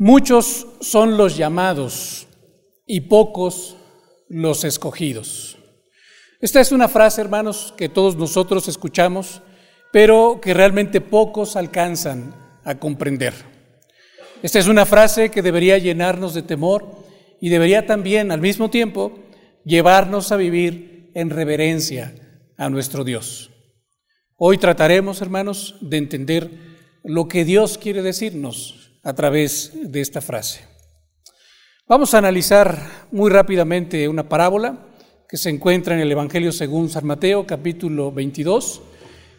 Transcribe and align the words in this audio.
Muchos 0.00 0.68
son 0.80 1.16
los 1.16 1.36
llamados 1.36 2.28
y 2.86 3.00
pocos 3.00 3.76
los 4.28 4.62
escogidos. 4.62 5.58
Esta 6.40 6.60
es 6.60 6.70
una 6.70 6.86
frase, 6.86 7.20
hermanos, 7.20 7.74
que 7.76 7.88
todos 7.88 8.14
nosotros 8.14 8.68
escuchamos, 8.68 9.42
pero 9.92 10.38
que 10.40 10.54
realmente 10.54 11.00
pocos 11.00 11.56
alcanzan 11.56 12.32
a 12.62 12.78
comprender. 12.78 13.34
Esta 14.40 14.60
es 14.60 14.68
una 14.68 14.86
frase 14.86 15.32
que 15.32 15.42
debería 15.42 15.78
llenarnos 15.78 16.32
de 16.32 16.42
temor 16.42 17.04
y 17.40 17.48
debería 17.48 17.84
también, 17.84 18.30
al 18.30 18.40
mismo 18.40 18.70
tiempo, 18.70 19.18
llevarnos 19.64 20.30
a 20.30 20.36
vivir 20.36 21.10
en 21.14 21.28
reverencia 21.28 22.14
a 22.56 22.70
nuestro 22.70 23.02
Dios. 23.02 23.50
Hoy 24.36 24.58
trataremos, 24.58 25.22
hermanos, 25.22 25.74
de 25.80 25.96
entender 25.96 26.50
lo 27.02 27.26
que 27.26 27.44
Dios 27.44 27.78
quiere 27.78 28.02
decirnos 28.02 28.77
a 29.02 29.12
través 29.14 29.72
de 29.74 30.00
esta 30.00 30.20
frase. 30.20 30.64
Vamos 31.86 32.12
a 32.12 32.18
analizar 32.18 33.06
muy 33.10 33.30
rápidamente 33.30 34.08
una 34.08 34.28
parábola 34.28 34.86
que 35.28 35.36
se 35.36 35.50
encuentra 35.50 35.94
en 35.94 36.00
el 36.00 36.12
Evangelio 36.12 36.52
según 36.52 36.88
San 36.88 37.06
Mateo, 37.06 37.46
capítulo 37.46 38.12
22. 38.12 38.82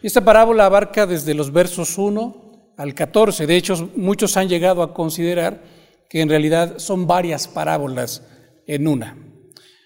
Esta 0.02 0.24
parábola 0.24 0.66
abarca 0.66 1.06
desde 1.06 1.34
los 1.34 1.52
versos 1.52 1.98
1 1.98 2.74
al 2.78 2.94
14. 2.94 3.46
De 3.46 3.56
hecho, 3.56 3.90
muchos 3.96 4.38
han 4.38 4.48
llegado 4.48 4.82
a 4.82 4.94
considerar 4.94 5.62
que 6.10 6.22
en 6.22 6.30
realidad 6.30 6.80
son 6.80 7.06
varias 7.06 7.48
parábolas 7.48 8.24
en 8.66 8.88
una. 8.88 9.18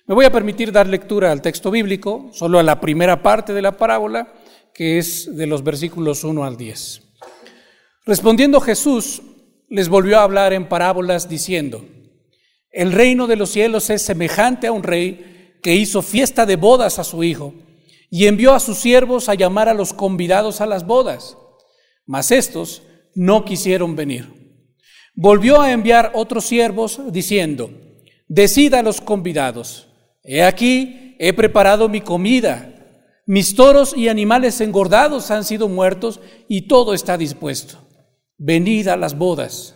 Me 0.05 0.15
voy 0.15 0.25
a 0.25 0.31
permitir 0.31 0.71
dar 0.71 0.87
lectura 0.87 1.31
al 1.31 1.41
texto 1.41 1.71
bíblico, 1.71 2.29
solo 2.33 2.59
a 2.59 2.63
la 2.63 2.79
primera 2.79 3.23
parte 3.23 3.53
de 3.53 3.61
la 3.61 3.77
parábola, 3.77 4.33
que 4.73 4.97
es 4.97 5.35
de 5.35 5.47
los 5.47 5.63
versículos 5.63 6.23
1 6.23 6.43
al 6.43 6.57
10. 6.57 7.01
Respondiendo 8.05 8.59
Jesús, 8.59 9.21
les 9.73 9.89
volvió 9.89 10.19
a 10.19 10.23
hablar 10.23 10.53
en 10.53 10.69
parábolas 10.69 11.27
diciendo, 11.27 11.83
el 12.69 12.91
reino 12.91 13.25
de 13.25 13.35
los 13.35 13.49
cielos 13.49 13.89
es 13.89 14.03
semejante 14.03 14.67
a 14.67 14.71
un 14.71 14.83
rey 14.83 15.57
que 15.63 15.73
hizo 15.73 16.03
fiesta 16.03 16.45
de 16.45 16.57
bodas 16.57 16.99
a 16.99 17.03
su 17.03 17.23
hijo 17.23 17.55
y 18.11 18.27
envió 18.27 18.53
a 18.53 18.59
sus 18.59 18.77
siervos 18.77 19.29
a 19.29 19.33
llamar 19.33 19.69
a 19.69 19.73
los 19.73 19.91
convidados 19.91 20.61
a 20.61 20.67
las 20.67 20.85
bodas, 20.85 21.39
mas 22.05 22.31
estos 22.31 22.83
no 23.15 23.45
quisieron 23.45 23.95
venir. 23.95 24.29
Volvió 25.15 25.59
a 25.59 25.71
enviar 25.71 26.11
otros 26.13 26.45
siervos 26.45 27.01
diciendo, 27.11 27.71
decida 28.27 28.77
a 28.77 28.83
los 28.83 29.01
convidados, 29.01 29.87
he 30.23 30.43
aquí, 30.43 31.15
he 31.17 31.33
preparado 31.33 31.89
mi 31.89 32.01
comida, 32.01 32.75
mis 33.25 33.55
toros 33.55 33.97
y 33.97 34.07
animales 34.07 34.61
engordados 34.61 35.31
han 35.31 35.43
sido 35.43 35.67
muertos 35.67 36.19
y 36.47 36.67
todo 36.67 36.93
está 36.93 37.17
dispuesto 37.17 37.79
venid 38.37 38.87
a 38.87 38.97
las 38.97 39.17
bodas. 39.17 39.75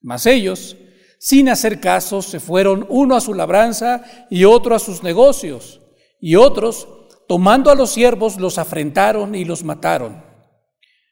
Mas 0.00 0.26
ellos, 0.26 0.76
sin 1.18 1.48
hacer 1.48 1.80
caso, 1.80 2.22
se 2.22 2.40
fueron 2.40 2.86
uno 2.88 3.16
a 3.16 3.20
su 3.20 3.34
labranza 3.34 4.04
y 4.30 4.44
otro 4.44 4.74
a 4.74 4.78
sus 4.78 5.02
negocios, 5.02 5.80
y 6.20 6.36
otros, 6.36 6.88
tomando 7.28 7.70
a 7.70 7.74
los 7.74 7.90
siervos, 7.90 8.38
los 8.38 8.58
afrentaron 8.58 9.34
y 9.34 9.44
los 9.44 9.64
mataron. 9.64 10.24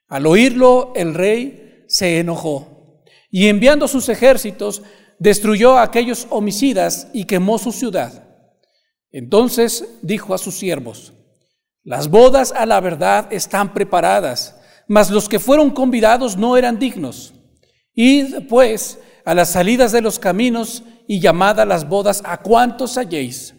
Al 0.08 0.26
oírlo, 0.26 0.92
el 0.96 1.14
rey 1.14 1.84
se 1.88 2.18
enojó, 2.18 3.04
y 3.30 3.46
enviando 3.48 3.86
sus 3.86 4.08
ejércitos, 4.08 4.82
destruyó 5.18 5.78
a 5.78 5.82
aquellos 5.82 6.26
homicidas 6.30 7.08
y 7.12 7.24
quemó 7.26 7.58
su 7.58 7.70
ciudad. 7.70 8.24
Entonces 9.12 9.84
dijo 10.02 10.34
a 10.34 10.38
sus 10.38 10.56
siervos, 10.56 11.12
las 11.82 12.08
bodas 12.08 12.52
a 12.52 12.66
la 12.66 12.80
verdad 12.80 13.32
están 13.32 13.72
preparadas, 13.72 14.59
mas 14.90 15.08
los 15.08 15.28
que 15.28 15.38
fueron 15.38 15.70
convidados 15.70 16.36
no 16.36 16.56
eran 16.56 16.80
dignos. 16.80 17.32
Id, 17.94 18.48
pues, 18.48 18.98
a 19.24 19.36
las 19.36 19.50
salidas 19.50 19.92
de 19.92 20.00
los 20.00 20.18
caminos 20.18 20.82
y 21.06 21.20
llamad 21.20 21.60
a 21.60 21.64
las 21.64 21.88
bodas 21.88 22.22
a 22.26 22.38
cuantos 22.38 22.98
halléis. 22.98 23.54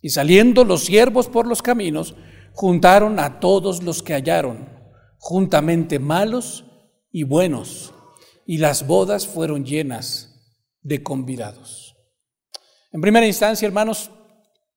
Y 0.00 0.08
saliendo 0.08 0.64
los 0.64 0.84
siervos 0.84 1.28
por 1.28 1.46
los 1.46 1.60
caminos, 1.60 2.14
juntaron 2.54 3.20
a 3.20 3.38
todos 3.38 3.82
los 3.82 4.02
que 4.02 4.14
hallaron, 4.14 4.70
juntamente 5.18 5.98
malos 5.98 6.64
y 7.12 7.24
buenos, 7.24 7.92
y 8.46 8.56
las 8.56 8.86
bodas 8.86 9.26
fueron 9.26 9.66
llenas 9.66 10.56
de 10.80 11.02
convidados. 11.02 11.96
En 12.92 13.02
primera 13.02 13.26
instancia, 13.26 13.66
hermanos, 13.66 14.10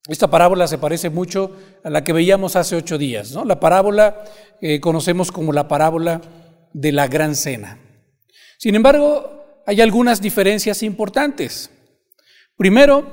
esta 0.10 0.28
parábola 0.28 0.68
se 0.68 0.80
parece 0.80 1.10
mucho 1.10 1.56
a 1.84 1.90
la 1.90 2.04
que 2.04 2.14
veíamos 2.14 2.56
hace 2.56 2.76
ocho 2.76 2.98
días, 2.98 3.32
¿no? 3.32 3.46
La 3.46 3.60
parábola 3.60 4.24
que 4.60 4.82
conocemos 4.82 5.32
como 5.32 5.54
la 5.54 5.68
parábola 5.68 6.22
de 6.74 6.92
la 6.92 7.08
gran 7.08 7.36
cena. 7.36 7.80
Sin 8.58 8.76
embargo, 8.76 9.62
hay 9.66 9.82
algunas 9.82 10.20
diferencias 10.20 10.82
importantes. 10.82 11.70
Primero, 12.58 13.06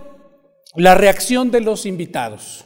la 0.75 0.95
reacción 0.95 1.51
de 1.51 1.61
los 1.61 1.85
invitados. 1.85 2.65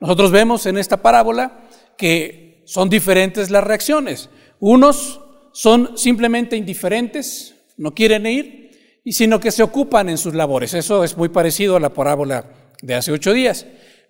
Nosotros 0.00 0.30
vemos 0.30 0.66
en 0.66 0.76
esta 0.76 0.98
parábola 0.98 1.60
que 1.96 2.62
son 2.66 2.90
diferentes 2.90 3.50
las 3.50 3.64
reacciones. 3.64 4.28
Unos 4.60 5.20
son 5.52 5.96
simplemente 5.96 6.56
indiferentes, 6.56 7.54
no 7.78 7.94
quieren 7.94 8.26
ir, 8.26 9.00
sino 9.06 9.40
que 9.40 9.50
se 9.50 9.62
ocupan 9.62 10.10
en 10.10 10.18
sus 10.18 10.34
labores. 10.34 10.74
Eso 10.74 11.04
es 11.04 11.16
muy 11.16 11.30
parecido 11.30 11.76
a 11.76 11.80
la 11.80 11.94
parábola 11.94 12.44
de 12.82 12.94
hace 12.94 13.12
ocho 13.12 13.32
días. 13.32 13.66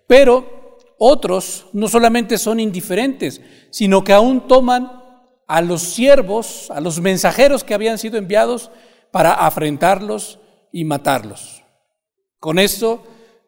Pero 0.07 0.77
otros 0.97 1.67
no 1.73 1.87
solamente 1.87 2.37
son 2.37 2.59
indiferentes, 2.59 3.41
sino 3.69 4.03
que 4.03 4.13
aún 4.13 4.47
toman 4.47 5.03
a 5.47 5.61
los 5.61 5.81
siervos, 5.81 6.69
a 6.71 6.81
los 6.81 6.99
mensajeros 6.99 7.63
que 7.63 7.73
habían 7.73 7.97
sido 7.97 8.17
enviados 8.17 8.71
para 9.11 9.33
afrentarlos 9.33 10.39
y 10.71 10.83
matarlos. 10.83 11.63
Con 12.39 12.59
esto 12.59 13.03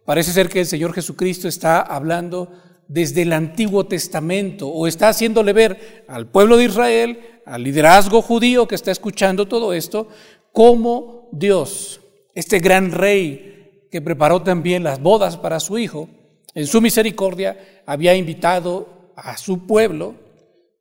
parece 0.06 0.32
ser 0.32 0.50
que 0.50 0.62
el 0.62 0.66
Señor 0.66 0.94
Jesucristo 0.94 1.48
está 1.48 1.82
hablando 1.82 2.52
desde 2.88 3.22
el 3.22 3.34
Antiguo 3.34 3.86
Testamento 3.86 4.68
o 4.68 4.88
está 4.88 5.10
haciéndole 5.10 5.54
ver 5.54 6.06
al 6.08 6.28
pueblo 6.28 6.58
de 6.58 6.66
Israel, 6.66 7.20
al 7.46 7.64
liderazgo 7.64 8.22
judío 8.22 8.68
que 8.68 8.76
está 8.76 8.92
escuchando 8.92 9.48
todo 9.48 9.74
esto, 9.74 10.08
cómo 10.52 11.30
Dios, 11.32 12.02
este 12.34 12.60
gran 12.60 12.92
rey, 12.92 13.59
que 13.92 14.02
preparó 14.02 14.42
también 14.42 14.84
las 14.84 15.02
bodas 15.02 15.38
para 15.38 15.60
su 15.60 15.78
hijo, 15.78 16.10
en 16.54 16.68
su 16.68 16.82
misericordia 16.82 17.84
había 17.86 18.16
invitado 18.16 19.14
a 19.16 19.38
su 19.38 19.66
pueblo, 19.66 20.16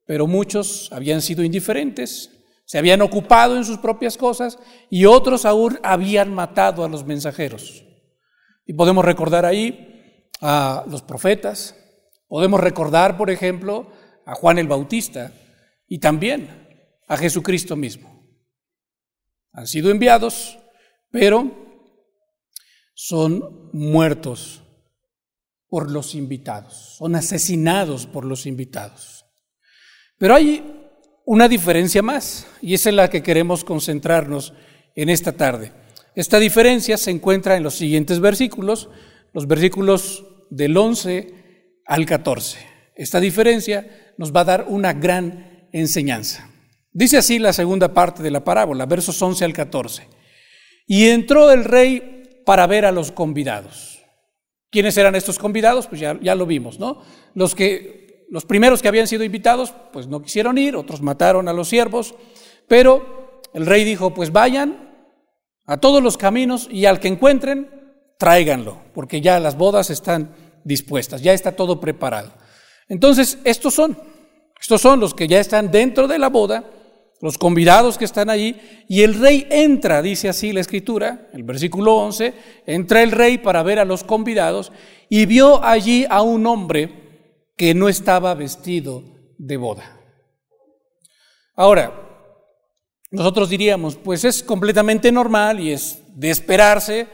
pero 0.07 0.27
muchos 0.27 0.91
habían 0.93 1.23
sido 1.23 1.43
indiferentes, 1.43 2.31
se 2.65 2.79
habían 2.79 3.03
ocupado 3.03 3.57
en 3.57 3.65
sus 3.65 3.79
propias 3.79 4.17
cosas 4.17 4.59
y 4.91 5.05
otros 5.07 5.45
aún 5.45 5.79
habían 5.83 6.35
matado 6.35 6.85
a 6.85 6.89
los 6.89 7.05
mensajeros. 7.05 7.85
Y 8.67 8.75
podemos 8.75 9.05
recordar 9.05 9.47
ahí 9.47 10.29
a 10.41 10.85
los 10.89 11.03
profetas, 11.03 11.75
podemos 12.29 12.61
recordar, 12.61 13.17
por 13.17 13.31
ejemplo, 13.31 13.91
a 14.27 14.35
Juan 14.35 14.59
el 14.59 14.69
Bautista 14.69 15.33
y 15.87 15.99
también 15.99 16.69
a 17.07 17.17
Jesucristo 17.17 17.75
mismo. 17.77 18.23
Han 19.53 19.67
sido 19.67 19.91
enviados, 19.91 20.59
pero 21.11 21.68
son 23.01 23.71
muertos 23.73 24.61
por 25.69 25.89
los 25.89 26.17
invitados, 26.17 26.97
son 26.99 27.15
asesinados 27.15 28.09
por 28.09 28.25
los 28.25 28.45
invitados. 28.45 29.25
Pero 30.19 30.35
hay 30.35 30.65
una 31.25 31.47
diferencia 31.47 32.03
más, 32.03 32.49
y 32.61 32.75
esa 32.75 32.89
es 32.89 32.97
la 32.97 33.09
que 33.09 33.23
queremos 33.23 33.63
concentrarnos 33.63 34.53
en 34.97 35.11
esta 35.11 35.31
tarde. 35.31 35.71
Esta 36.17 36.41
diferencia 36.41 36.97
se 36.97 37.13
encuentra 37.13 37.57
en 37.57 37.63
los 37.63 37.77
siguientes 37.77 38.19
versículos, 38.19 38.91
los 39.33 39.47
versículos 39.47 40.27
del 40.51 40.77
11 40.77 41.83
al 41.87 42.05
14. 42.05 42.59
Esta 42.97 43.21
diferencia 43.21 44.13
nos 44.19 44.35
va 44.35 44.41
a 44.41 44.45
dar 44.45 44.67
una 44.69 44.93
gran 44.93 45.69
enseñanza. 45.73 46.51
Dice 46.91 47.19
así 47.19 47.39
la 47.39 47.53
segunda 47.53 47.95
parte 47.95 48.25
de 48.25 48.33
la 48.33 48.43
parábola, 48.43 48.87
versos 48.87 49.23
11 49.23 49.45
al 49.45 49.53
14. 49.53 50.09
Y 50.89 51.11
entró 51.11 51.53
el 51.53 51.65
rey 51.65 52.18
para 52.49 52.67
ver 52.67 52.87
a 52.87 52.93
los 52.93 53.13
convidados. 53.13 53.99
¿Quiénes 54.71 54.97
eran 54.97 55.15
estos 55.15 55.39
convidados? 55.39 55.87
Pues 55.87 56.01
ya, 56.01 56.19
ya 56.23 56.35
lo 56.35 56.47
vimos, 56.47 56.79
¿no? 56.79 57.03
Los 57.35 57.55
que 57.55 58.25
los 58.31 58.47
primeros 58.47 58.81
que 58.81 58.89
habían 58.89 59.07
sido 59.07 59.23
invitados, 59.23 59.75
pues 59.93 60.07
no 60.07 60.23
quisieron 60.23 60.57
ir, 60.57 60.75
otros 60.75 61.03
mataron 61.03 61.47
a 61.49 61.53
los 61.53 61.69
siervos, 61.69 62.15
pero 62.67 63.43
el 63.53 63.67
rey 63.67 63.85
dijo, 63.85 64.15
pues 64.15 64.33
vayan 64.33 65.13
a 65.67 65.77
todos 65.77 66.03
los 66.03 66.17
caminos 66.17 66.69
y 66.71 66.87
al 66.87 67.01
que 67.01 67.09
encuentren, 67.09 67.69
tráiganlo, 68.19 68.81
porque 68.95 69.21
ya 69.21 69.39
las 69.41 69.59
bodas 69.59 69.91
están 69.91 70.35
dispuestas, 70.65 71.21
ya 71.21 71.35
está 71.35 71.53
todo 71.53 71.81
preparado. 71.81 72.33
Entonces, 72.89 73.41
estos 73.45 73.75
son, 73.75 73.99
estos 74.59 74.81
son 74.81 75.01
los 75.01 75.13
que 75.13 75.29
ya 75.29 75.39
están 75.39 75.71
dentro 75.71 76.09
de 76.09 76.19
la 76.19 76.31
boda 76.31 76.65
los 77.21 77.39
convidados 77.39 77.99
que 77.99 78.05
están 78.05 78.31
allí, 78.31 78.57
y 78.89 79.03
el 79.03 79.15
rey 79.15 79.47
entra, 79.51 80.03
dice 80.03 80.29
así 80.29 80.53
la 80.53 80.61
escritura, 80.61 81.29
el 81.33 81.43
versículo 81.43 81.97
11, 81.97 82.35
entra 82.67 83.03
el 83.03 83.11
rey 83.11 83.39
para 83.39 83.63
ver 83.63 83.79
a 83.79 83.85
los 83.85 84.05
convidados 84.05 84.73
y 85.09 85.27
vio 85.27 85.65
allí 85.65 86.07
a 86.09 86.23
un 86.23 86.47
hombre 86.47 87.09
que 87.57 87.75
no 87.75 87.89
estaba 87.89 88.35
vestido 88.35 89.03
de 89.37 89.57
boda. 89.57 90.01
Ahora, 91.57 91.93
nosotros 93.11 93.49
diríamos, 93.49 93.97
pues 93.97 94.25
es 94.25 94.43
completamente 94.43 95.11
normal 95.11 95.59
y 95.59 95.73
es 95.73 96.03
de 96.15 96.31
esperarse 96.31 97.09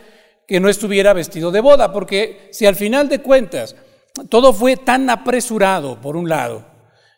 que 0.46 0.60
no 0.60 0.68
estuviera 0.68 1.14
vestido 1.14 1.50
de 1.50 1.60
boda, 1.60 1.92
porque 1.92 2.48
si 2.52 2.66
al 2.66 2.74
final 2.74 3.08
de 3.08 3.20
cuentas 3.20 3.74
todo 4.28 4.52
fue 4.52 4.76
tan 4.76 5.08
apresurado, 5.08 6.00
por 6.00 6.16
un 6.16 6.28
lado, 6.28 6.73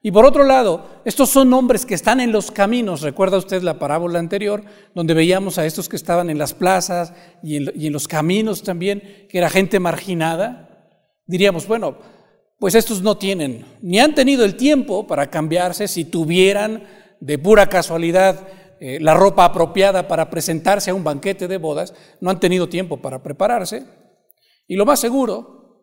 y 0.06 0.12
por 0.12 0.24
otro 0.24 0.44
lado, 0.44 0.86
estos 1.04 1.30
son 1.30 1.52
hombres 1.52 1.84
que 1.84 1.96
están 1.96 2.20
en 2.20 2.30
los 2.30 2.52
caminos. 2.52 3.00
Recuerda 3.00 3.38
usted 3.38 3.60
la 3.62 3.80
parábola 3.80 4.20
anterior, 4.20 4.62
donde 4.94 5.14
veíamos 5.14 5.58
a 5.58 5.66
estos 5.66 5.88
que 5.88 5.96
estaban 5.96 6.30
en 6.30 6.38
las 6.38 6.54
plazas 6.54 7.12
y 7.42 7.56
en, 7.56 7.92
los 7.92 8.06
caminos 8.06 8.62
también, 8.62 9.26
que 9.28 9.38
era 9.38 9.50
gente 9.50 9.80
marginada. 9.80 10.94
Diríamos, 11.26 11.66
bueno, 11.66 11.98
pues 12.60 12.76
estos 12.76 13.02
no 13.02 13.18
tienen, 13.18 13.64
ni 13.82 13.98
han 13.98 14.14
tenido 14.14 14.44
el 14.44 14.54
tiempo 14.54 15.08
para 15.08 15.28
cambiarse 15.28 15.88
si 15.88 16.04
tuvieran 16.04 16.84
de 17.18 17.38
pura 17.38 17.68
casualidad 17.68 18.46
eh, 18.78 19.00
la 19.00 19.14
ropa 19.14 19.44
apropiada 19.44 20.06
para 20.06 20.30
presentarse 20.30 20.92
a 20.92 20.94
un 20.94 21.02
banquete 21.02 21.48
de 21.48 21.58
bodas, 21.58 21.94
no 22.20 22.30
han 22.30 22.38
tenido 22.38 22.68
tiempo 22.68 22.98
para 22.98 23.24
prepararse. 23.24 23.82
Y 24.68 24.76
lo 24.76 24.86
más 24.86 25.00
seguro 25.00 25.82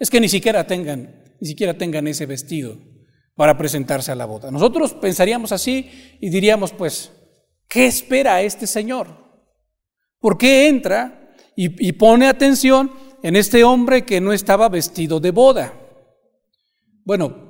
es 0.00 0.10
que 0.10 0.18
ni 0.18 0.28
siquiera 0.28 0.66
tengan, 0.66 1.36
ni 1.38 1.46
siquiera 1.46 1.78
tengan 1.78 2.08
ese 2.08 2.26
vestido 2.26 2.95
para 3.36 3.56
presentarse 3.56 4.10
a 4.10 4.16
la 4.16 4.24
boda. 4.24 4.50
Nosotros 4.50 4.94
pensaríamos 4.94 5.52
así 5.52 6.18
y 6.20 6.30
diríamos, 6.30 6.72
pues, 6.72 7.12
¿qué 7.68 7.86
espera 7.86 8.40
este 8.40 8.66
señor? 8.66 9.08
¿Por 10.18 10.38
qué 10.38 10.68
entra 10.68 11.34
y, 11.54 11.92
pone 11.92 12.26
atención 12.26 12.90
en 13.22 13.36
este 13.36 13.62
hombre 13.64 14.04
que 14.04 14.20
no 14.20 14.32
estaba 14.32 14.68
vestido 14.68 15.20
de 15.20 15.30
boda? 15.30 15.72
Bueno, 17.04 17.46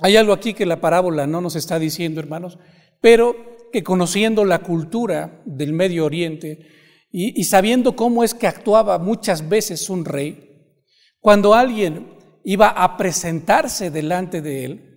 hay 0.00 0.16
algo 0.16 0.32
aquí 0.32 0.54
que 0.54 0.66
la 0.66 0.80
parábola 0.80 1.26
no 1.26 1.40
nos 1.40 1.56
está 1.56 1.78
diciendo, 1.78 2.20
hermanos, 2.20 2.58
pero 3.00 3.56
que 3.72 3.82
conociendo 3.82 4.44
la 4.44 4.60
cultura 4.60 5.42
del 5.46 5.72
Medio 5.72 6.04
Oriente 6.04 6.66
y, 7.10 7.44
sabiendo 7.44 7.96
cómo 7.96 8.22
es 8.22 8.34
que 8.34 8.46
actuaba 8.46 8.98
muchas 8.98 9.48
veces 9.48 9.88
un 9.88 10.04
rey, 10.04 10.82
cuando 11.20 11.54
alguien 11.54 12.14
iba 12.44 12.68
a 12.68 12.96
presentarse 12.98 13.90
delante 13.90 14.42
de 14.42 14.64
él, 14.64 14.95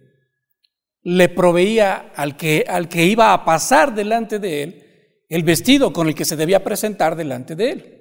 le 1.03 1.29
proveía 1.29 2.11
al 2.15 2.35
que, 2.35 2.65
al 2.67 2.89
que 2.89 3.05
iba 3.05 3.33
a 3.33 3.45
pasar 3.45 3.95
delante 3.95 4.39
de 4.39 4.63
él 4.63 4.85
el 5.29 5.43
vestido 5.43 5.93
con 5.93 6.07
el 6.07 6.15
que 6.15 6.25
se 6.25 6.35
debía 6.35 6.63
presentar 6.63 7.15
delante 7.15 7.55
de 7.55 7.71
él. 7.71 7.95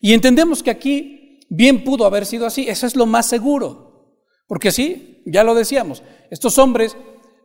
Y 0.00 0.12
entendemos 0.12 0.62
que 0.62 0.70
aquí 0.70 1.40
bien 1.48 1.84
pudo 1.84 2.04
haber 2.04 2.26
sido 2.26 2.44
así, 2.44 2.68
eso 2.68 2.86
es 2.86 2.96
lo 2.96 3.06
más 3.06 3.28
seguro, 3.28 4.18
porque 4.48 4.72
sí, 4.72 5.22
ya 5.24 5.44
lo 5.44 5.54
decíamos, 5.54 6.02
estos 6.30 6.58
hombres 6.58 6.96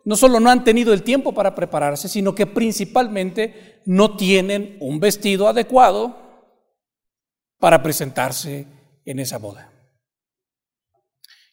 no 0.06 0.16
solo 0.16 0.40
no 0.40 0.50
han 0.50 0.64
tenido 0.64 0.94
el 0.94 1.04
tiempo 1.04 1.34
para 1.34 1.54
prepararse, 1.54 2.08
sino 2.08 2.34
que 2.34 2.48
principalmente 2.48 3.82
no 3.86 4.18
tienen 4.18 4.78
un 4.80 5.00
vestido 5.00 5.48
adecuado 5.48 6.56
para 7.60 7.84
presentarse 7.84 8.66
en 9.06 9.20
esa 9.20 9.38
boda. 9.38 9.72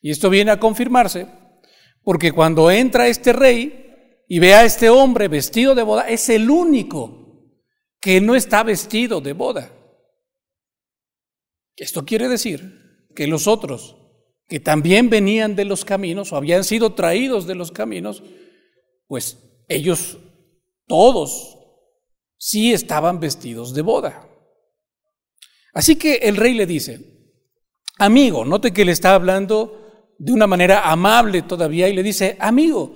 Y 0.00 0.10
esto 0.10 0.30
viene 0.30 0.52
a 0.52 0.60
confirmarse 0.60 1.26
porque 2.04 2.32
cuando 2.32 2.70
entra 2.70 3.08
este 3.08 3.32
rey 3.32 4.22
y 4.28 4.38
ve 4.38 4.54
a 4.54 4.64
este 4.64 4.90
hombre 4.90 5.28
vestido 5.28 5.74
de 5.74 5.82
boda, 5.82 6.08
es 6.08 6.28
el 6.28 6.50
único 6.50 7.24
que 8.00 8.20
no 8.20 8.34
está 8.34 8.62
vestido 8.62 9.20
de 9.20 9.32
boda. 9.32 9.72
Esto 11.76 12.04
quiere 12.04 12.28
decir 12.28 13.08
que 13.16 13.26
los 13.26 13.46
otros, 13.46 13.96
que 14.46 14.60
también 14.60 15.08
venían 15.08 15.56
de 15.56 15.64
los 15.64 15.84
caminos 15.84 16.32
o 16.32 16.36
habían 16.36 16.64
sido 16.64 16.94
traídos 16.94 17.46
de 17.46 17.54
los 17.54 17.72
caminos, 17.72 18.22
pues 19.06 19.38
ellos 19.68 20.18
todos 20.86 21.58
sí 22.36 22.72
estaban 22.72 23.20
vestidos 23.20 23.74
de 23.74 23.82
boda. 23.82 24.28
Así 25.72 25.96
que 25.96 26.16
el 26.16 26.36
rey 26.36 26.54
le 26.54 26.66
dice, 26.66 27.00
amigo, 27.98 28.44
note 28.44 28.72
que 28.72 28.84
le 28.84 28.92
está 28.92 29.14
hablando 29.14 29.83
de 30.18 30.32
una 30.32 30.46
manera 30.46 30.90
amable 30.90 31.42
todavía 31.42 31.88
y 31.88 31.94
le 31.94 32.02
dice, 32.02 32.36
amigo, 32.38 32.94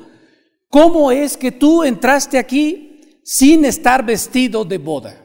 ¿cómo 0.69 1.11
es 1.11 1.37
que 1.37 1.53
tú 1.53 1.85
entraste 1.85 2.39
aquí 2.39 3.21
sin 3.25 3.65
estar 3.65 4.05
vestido 4.05 4.65
de 4.65 4.79
boda? 4.79 5.25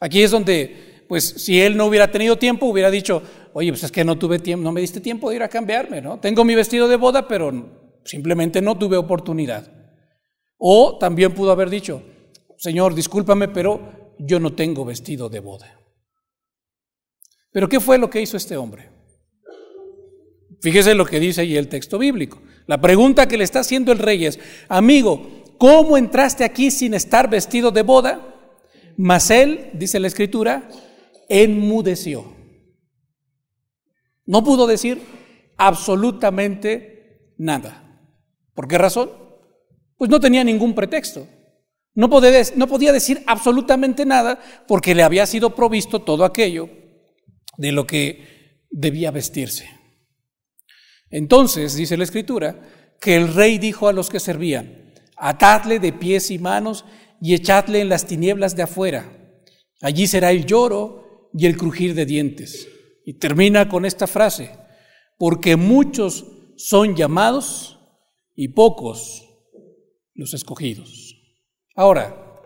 Aquí 0.00 0.22
es 0.22 0.30
donde, 0.30 1.04
pues 1.08 1.24
si 1.24 1.60
él 1.60 1.76
no 1.76 1.86
hubiera 1.86 2.10
tenido 2.10 2.36
tiempo, 2.36 2.66
hubiera 2.66 2.90
dicho, 2.90 3.22
oye, 3.54 3.70
pues 3.70 3.84
es 3.84 3.92
que 3.92 4.04
no 4.04 4.18
tuve 4.18 4.38
tiempo, 4.38 4.64
no 4.64 4.72
me 4.72 4.80
diste 4.80 5.00
tiempo 5.00 5.30
de 5.30 5.36
ir 5.36 5.42
a 5.42 5.48
cambiarme, 5.48 6.00
¿no? 6.02 6.20
Tengo 6.20 6.44
mi 6.44 6.54
vestido 6.54 6.88
de 6.88 6.96
boda, 6.96 7.26
pero 7.26 8.00
simplemente 8.04 8.60
no 8.60 8.76
tuve 8.76 8.96
oportunidad. 8.96 9.70
O 10.58 10.98
también 10.98 11.32
pudo 11.34 11.52
haber 11.52 11.70
dicho, 11.70 12.02
Señor, 12.58 12.94
discúlpame, 12.94 13.48
pero 13.48 14.14
yo 14.18 14.38
no 14.40 14.54
tengo 14.54 14.84
vestido 14.84 15.28
de 15.28 15.40
boda. 15.40 15.80
Pero 17.52 17.68
¿qué 17.68 17.80
fue 17.80 17.98
lo 17.98 18.10
que 18.10 18.20
hizo 18.20 18.36
este 18.36 18.56
hombre? 18.56 18.93
Fíjese 20.64 20.94
lo 20.94 21.04
que 21.04 21.20
dice 21.20 21.42
ahí 21.42 21.58
el 21.58 21.68
texto 21.68 21.98
bíblico. 21.98 22.40
La 22.66 22.80
pregunta 22.80 23.28
que 23.28 23.36
le 23.36 23.44
está 23.44 23.60
haciendo 23.60 23.92
el 23.92 23.98
rey 23.98 24.24
es, 24.24 24.40
amigo, 24.66 25.44
¿cómo 25.58 25.98
entraste 25.98 26.42
aquí 26.42 26.70
sin 26.70 26.94
estar 26.94 27.28
vestido 27.28 27.70
de 27.70 27.82
boda? 27.82 28.34
Mas 28.96 29.30
él, 29.30 29.68
dice 29.74 30.00
la 30.00 30.06
escritura, 30.06 30.70
enmudeció. 31.28 32.34
No 34.24 34.42
pudo 34.42 34.66
decir 34.66 35.02
absolutamente 35.58 37.34
nada. 37.36 38.00
¿Por 38.54 38.66
qué 38.66 38.78
razón? 38.78 39.10
Pues 39.98 40.10
no 40.10 40.18
tenía 40.18 40.44
ningún 40.44 40.74
pretexto. 40.74 41.28
No 41.94 42.08
podía, 42.08 42.40
no 42.56 42.68
podía 42.68 42.94
decir 42.94 43.22
absolutamente 43.26 44.06
nada 44.06 44.40
porque 44.66 44.94
le 44.94 45.02
había 45.02 45.26
sido 45.26 45.54
provisto 45.54 46.00
todo 46.00 46.24
aquello 46.24 46.70
de 47.58 47.70
lo 47.70 47.86
que 47.86 48.64
debía 48.70 49.10
vestirse. 49.10 49.83
Entonces, 51.14 51.76
dice 51.76 51.96
la 51.96 52.02
escritura, 52.02 52.60
que 53.00 53.14
el 53.14 53.32
rey 53.32 53.58
dijo 53.58 53.86
a 53.86 53.92
los 53.92 54.10
que 54.10 54.18
servían, 54.18 54.92
atadle 55.16 55.78
de 55.78 55.92
pies 55.92 56.32
y 56.32 56.40
manos 56.40 56.84
y 57.20 57.34
echadle 57.34 57.80
en 57.80 57.88
las 57.88 58.04
tinieblas 58.04 58.56
de 58.56 58.64
afuera. 58.64 59.16
Allí 59.80 60.08
será 60.08 60.32
el 60.32 60.44
lloro 60.44 61.30
y 61.32 61.46
el 61.46 61.56
crujir 61.56 61.94
de 61.94 62.04
dientes. 62.04 62.66
Y 63.04 63.14
termina 63.14 63.68
con 63.68 63.84
esta 63.84 64.08
frase, 64.08 64.50
porque 65.16 65.54
muchos 65.54 66.26
son 66.56 66.96
llamados 66.96 67.78
y 68.34 68.48
pocos 68.48 69.24
los 70.14 70.34
escogidos. 70.34 71.14
Ahora, 71.76 72.42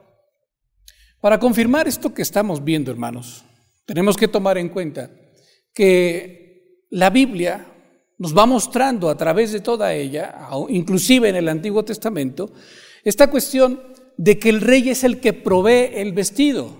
para 1.22 1.40
confirmar 1.40 1.88
esto 1.88 2.12
que 2.12 2.20
estamos 2.20 2.62
viendo, 2.62 2.90
hermanos, 2.90 3.46
tenemos 3.86 4.18
que 4.18 4.28
tomar 4.28 4.58
en 4.58 4.68
cuenta 4.68 5.10
que 5.72 6.84
la 6.90 7.08
Biblia 7.08 7.74
nos 8.18 8.36
va 8.36 8.46
mostrando 8.46 9.08
a 9.08 9.16
través 9.16 9.52
de 9.52 9.60
toda 9.60 9.94
ella, 9.94 10.48
inclusive 10.68 11.28
en 11.28 11.36
el 11.36 11.48
Antiguo 11.48 11.84
Testamento, 11.84 12.50
esta 13.04 13.30
cuestión 13.30 13.80
de 14.16 14.38
que 14.38 14.48
el 14.48 14.60
rey 14.60 14.90
es 14.90 15.04
el 15.04 15.20
que 15.20 15.32
provee 15.32 15.90
el 15.94 16.12
vestido. 16.12 16.76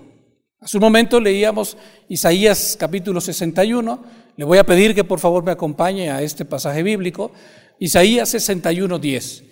Hace 0.59 0.77
un 0.77 0.81
momento 0.81 1.21
leíamos 1.21 1.77
Isaías 2.09 2.75
capítulo 2.77 3.21
61, 3.21 4.03
le 4.35 4.45
voy 4.45 4.57
a 4.57 4.65
pedir 4.65 4.93
que 4.93 5.05
por 5.05 5.19
favor 5.19 5.43
me 5.43 5.51
acompañe 5.51 6.11
a 6.11 6.21
este 6.21 6.43
pasaje 6.43 6.83
bíblico, 6.83 7.31
Isaías 7.79 8.27
61, 8.29 8.99
10. 8.99 9.43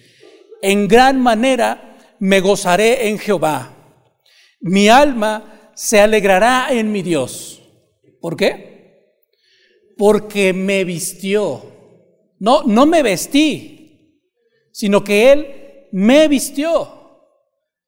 En 0.61 0.87
gran 0.89 1.21
manera 1.21 1.97
me 2.19 2.41
gozaré 2.41 3.07
en 3.07 3.17
Jehová, 3.17 3.73
mi 4.59 4.89
alma 4.89 5.71
se 5.73 6.01
alegrará 6.01 6.67
en 6.71 6.91
mi 6.91 7.01
Dios. 7.01 7.61
¿Por 8.19 8.35
qué? 8.35 9.13
Porque 9.95 10.51
me 10.51 10.83
vistió 10.83 11.76
no, 12.39 12.63
no 12.63 12.85
me 12.85 13.03
vestí, 13.03 14.21
sino 14.71 15.03
que 15.03 15.31
Él 15.31 15.47
me 15.91 16.27
vistió. 16.27 16.97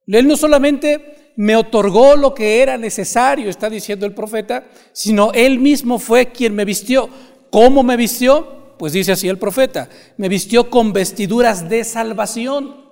Él 0.07 0.27
no 0.27 0.35
solamente 0.35 1.33
me 1.35 1.55
otorgó 1.55 2.15
lo 2.15 2.33
que 2.33 2.61
era 2.61 2.77
necesario, 2.77 3.49
está 3.49 3.69
diciendo 3.69 4.05
el 4.05 4.13
profeta, 4.13 4.67
sino 4.91 5.31
Él 5.33 5.59
mismo 5.59 5.99
fue 5.99 6.31
quien 6.31 6.55
me 6.55 6.65
vistió. 6.65 7.09
¿Cómo 7.49 7.83
me 7.83 7.95
vistió? 7.95 8.75
Pues 8.77 8.93
dice 8.93 9.11
así 9.11 9.27
el 9.27 9.37
profeta, 9.37 9.89
me 10.17 10.29
vistió 10.29 10.69
con 10.69 10.93
vestiduras 10.93 11.69
de 11.69 11.83
salvación 11.83 12.85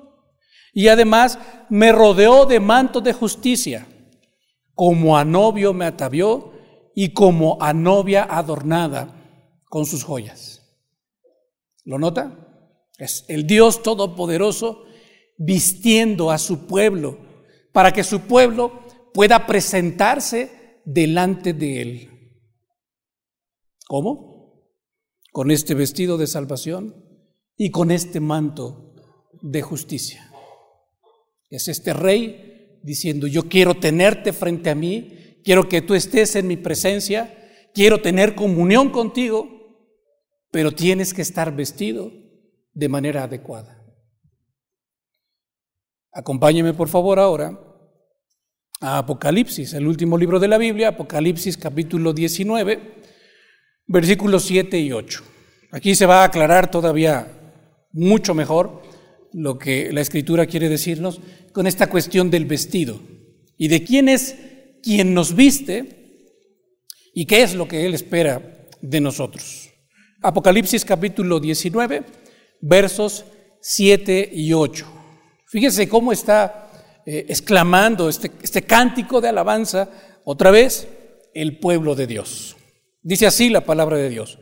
y 0.73 0.89
además 0.89 1.39
me 1.69 1.91
rodeó 1.91 2.45
de 2.45 2.59
manto 2.59 3.01
de 3.01 3.13
justicia. 3.13 3.87
Como 4.75 5.17
a 5.17 5.25
novio 5.25 5.73
me 5.73 5.85
atavió 5.85 6.53
y 6.93 7.09
como 7.13 7.57
a 7.61 7.73
novia 7.73 8.27
adornada 8.29 9.09
con 9.69 9.85
sus 9.85 10.03
joyas. 10.03 10.56
¿Lo 11.87 11.97
nota? 11.97 12.37
Es 12.97 13.23
el 13.29 13.47
Dios 13.47 13.81
Todopoderoso 13.81 14.83
vistiendo 15.37 16.31
a 16.31 16.37
su 16.37 16.67
pueblo 16.67 17.17
para 17.71 17.93
que 17.93 18.03
su 18.03 18.21
pueblo 18.21 18.83
pueda 19.13 19.47
presentarse 19.47 20.81
delante 20.83 21.53
de 21.53 21.81
Él. 21.81 22.09
¿Cómo? 23.87 24.69
Con 25.31 25.49
este 25.49 25.75
vestido 25.75 26.17
de 26.17 26.27
salvación 26.27 26.93
y 27.55 27.71
con 27.71 27.91
este 27.91 28.19
manto 28.19 28.93
de 29.41 29.61
justicia. 29.61 30.29
Es 31.49 31.69
este 31.69 31.93
rey 31.93 32.81
diciendo, 32.83 33.27
yo 33.27 33.47
quiero 33.47 33.75
tenerte 33.75 34.33
frente 34.33 34.71
a 34.71 34.75
mí, 34.75 35.39
quiero 35.45 35.69
que 35.69 35.81
tú 35.81 35.93
estés 35.93 36.35
en 36.35 36.47
mi 36.47 36.57
presencia, 36.57 37.33
quiero 37.73 38.01
tener 38.01 38.35
comunión 38.35 38.89
contigo, 38.89 39.56
pero 40.51 40.71
tienes 40.71 41.13
que 41.13 41.21
estar 41.21 41.55
vestido 41.55 42.11
de 42.73 42.89
manera 42.89 43.23
adecuada. 43.23 43.83
Acompáñeme 46.11 46.73
por 46.73 46.89
favor 46.89 47.19
ahora 47.19 47.59
a 48.79 48.99
Apocalipsis, 48.99 49.73
el 49.73 49.87
último 49.87 50.17
libro 50.17 50.39
de 50.39 50.47
la 50.47 50.57
Biblia, 50.57 50.89
Apocalipsis 50.89 51.57
capítulo 51.57 52.13
19, 52.13 53.03
versículos 53.87 54.43
7 54.43 54.79
y 54.79 54.91
8. 54.91 55.23
Aquí 55.71 55.95
se 55.95 56.05
va 56.05 56.21
a 56.21 56.25
aclarar 56.25 56.71
todavía 56.71 57.27
mucho 57.91 58.33
mejor 58.33 58.81
lo 59.33 59.57
que 59.57 59.91
la 59.91 60.01
escritura 60.01 60.45
quiere 60.45 60.69
decirnos 60.69 61.19
con 61.51 61.67
esta 61.67 61.89
cuestión 61.89 62.29
del 62.29 62.45
vestido 62.45 62.99
y 63.57 63.67
de 63.67 63.83
quién 63.83 64.09
es 64.09 64.35
quien 64.81 65.13
nos 65.13 65.35
viste 65.35 65.97
y 67.13 67.25
qué 67.25 67.43
es 67.43 67.55
lo 67.55 67.67
que 67.67 67.85
Él 67.85 67.93
espera 67.93 68.67
de 68.81 69.01
nosotros. 69.01 69.71
Apocalipsis 70.21 70.83
capítulo 70.83 71.39
19, 71.39 72.03
versos 72.61 73.25
7 73.61 74.29
y 74.33 74.51
8. 74.51 74.85
Fíjense 75.45 75.87
cómo 75.87 76.11
está 76.11 76.71
eh, 77.05 77.25
exclamando 77.29 78.09
este, 78.09 78.31
este 78.41 78.63
cántico 78.63 79.21
de 79.21 79.29
alabanza 79.29 79.89
otra 80.25 80.49
vez 80.49 80.87
el 81.35 81.59
pueblo 81.59 81.93
de 81.93 82.07
Dios. 82.07 82.57
Dice 83.03 83.27
así 83.27 83.49
la 83.49 83.61
palabra 83.61 83.97
de 83.97 84.09
Dios. 84.09 84.39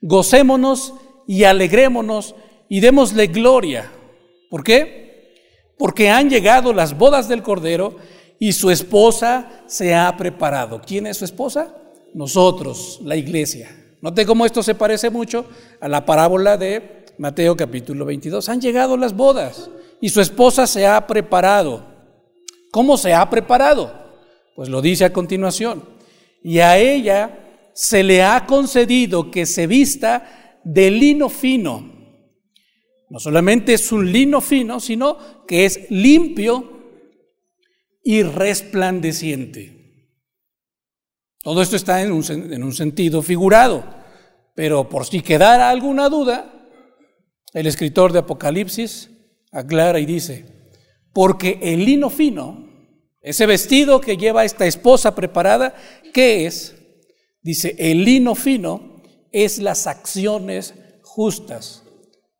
Gocémonos 0.00 0.94
y 1.28 1.44
alegrémonos 1.44 2.34
y 2.68 2.80
démosle 2.80 3.28
gloria. 3.28 3.92
¿Por 4.50 4.64
qué? 4.64 5.72
Porque 5.78 6.10
han 6.10 6.30
llegado 6.30 6.72
las 6.72 6.98
bodas 6.98 7.28
del 7.28 7.42
Cordero 7.42 7.96
y 8.40 8.52
su 8.52 8.70
esposa 8.70 9.62
se 9.66 9.94
ha 9.94 10.16
preparado. 10.16 10.82
¿Quién 10.84 11.06
es 11.06 11.18
su 11.18 11.24
esposa? 11.24 11.76
Nosotros, 12.12 12.98
la 13.04 13.14
iglesia. 13.14 13.81
Note 14.02 14.26
cómo 14.26 14.44
esto 14.44 14.64
se 14.64 14.74
parece 14.74 15.10
mucho 15.10 15.46
a 15.80 15.88
la 15.88 16.04
parábola 16.04 16.56
de 16.56 17.04
Mateo 17.18 17.56
capítulo 17.56 18.04
22. 18.04 18.48
Han 18.48 18.60
llegado 18.60 18.96
las 18.96 19.14
bodas 19.14 19.70
y 20.00 20.08
su 20.08 20.20
esposa 20.20 20.66
se 20.66 20.88
ha 20.88 21.06
preparado. 21.06 21.86
¿Cómo 22.72 22.96
se 22.96 23.14
ha 23.14 23.30
preparado? 23.30 23.94
Pues 24.56 24.68
lo 24.68 24.82
dice 24.82 25.04
a 25.04 25.12
continuación. 25.12 25.84
Y 26.42 26.58
a 26.58 26.78
ella 26.78 27.70
se 27.74 28.02
le 28.02 28.24
ha 28.24 28.44
concedido 28.44 29.30
que 29.30 29.46
se 29.46 29.68
vista 29.68 30.58
de 30.64 30.90
lino 30.90 31.28
fino. 31.28 31.88
No 33.08 33.20
solamente 33.20 33.74
es 33.74 33.92
un 33.92 34.10
lino 34.10 34.40
fino, 34.40 34.80
sino 34.80 35.46
que 35.46 35.64
es 35.64 35.88
limpio 35.90 36.72
y 38.02 38.24
resplandeciente. 38.24 39.81
Todo 41.42 41.62
esto 41.62 41.76
está 41.76 42.02
en 42.02 42.12
un, 42.12 42.24
en 42.30 42.62
un 42.62 42.72
sentido 42.72 43.22
figurado, 43.22 43.84
pero 44.54 44.88
por 44.88 45.06
si 45.06 45.22
quedara 45.22 45.70
alguna 45.70 46.08
duda, 46.08 46.52
el 47.52 47.66
escritor 47.66 48.12
de 48.12 48.20
Apocalipsis 48.20 49.10
aclara 49.50 49.98
y 49.98 50.06
dice, 50.06 50.46
porque 51.12 51.58
el 51.60 51.84
lino 51.84 52.10
fino, 52.10 52.68
ese 53.20 53.46
vestido 53.46 54.00
que 54.00 54.16
lleva 54.16 54.44
esta 54.44 54.66
esposa 54.66 55.14
preparada, 55.14 55.74
¿qué 56.14 56.46
es? 56.46 56.74
Dice, 57.42 57.74
el 57.78 58.04
lino 58.04 58.34
fino 58.34 59.02
es 59.32 59.58
las 59.58 59.86
acciones 59.86 60.74
justas 61.02 61.82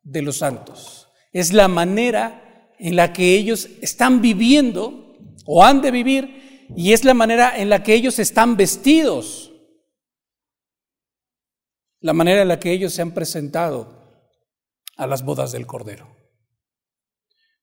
de 0.03 0.21
los 0.21 0.37
santos. 0.37 1.09
Es 1.31 1.53
la 1.53 1.67
manera 1.67 2.69
en 2.79 2.95
la 2.95 3.13
que 3.13 3.35
ellos 3.35 3.69
están 3.81 4.21
viviendo 4.21 5.17
o 5.45 5.63
han 5.63 5.81
de 5.81 5.91
vivir 5.91 6.42
y 6.75 6.93
es 6.93 7.03
la 7.03 7.13
manera 7.13 7.57
en 7.57 7.69
la 7.69 7.83
que 7.83 7.93
ellos 7.93 8.19
están 8.19 8.57
vestidos. 8.57 9.51
La 11.99 12.13
manera 12.13 12.41
en 12.41 12.47
la 12.47 12.59
que 12.59 12.71
ellos 12.71 12.93
se 12.93 13.01
han 13.01 13.13
presentado 13.13 14.03
a 14.97 15.07
las 15.07 15.23
bodas 15.23 15.51
del 15.51 15.65
Cordero. 15.65 16.15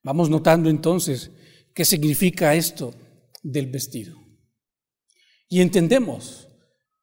Vamos 0.02 0.30
notando 0.30 0.70
entonces 0.70 1.30
qué 1.74 1.84
significa 1.84 2.54
esto 2.54 2.94
del 3.42 3.66
vestido. 3.66 4.16
Y 5.48 5.60
entendemos 5.60 6.48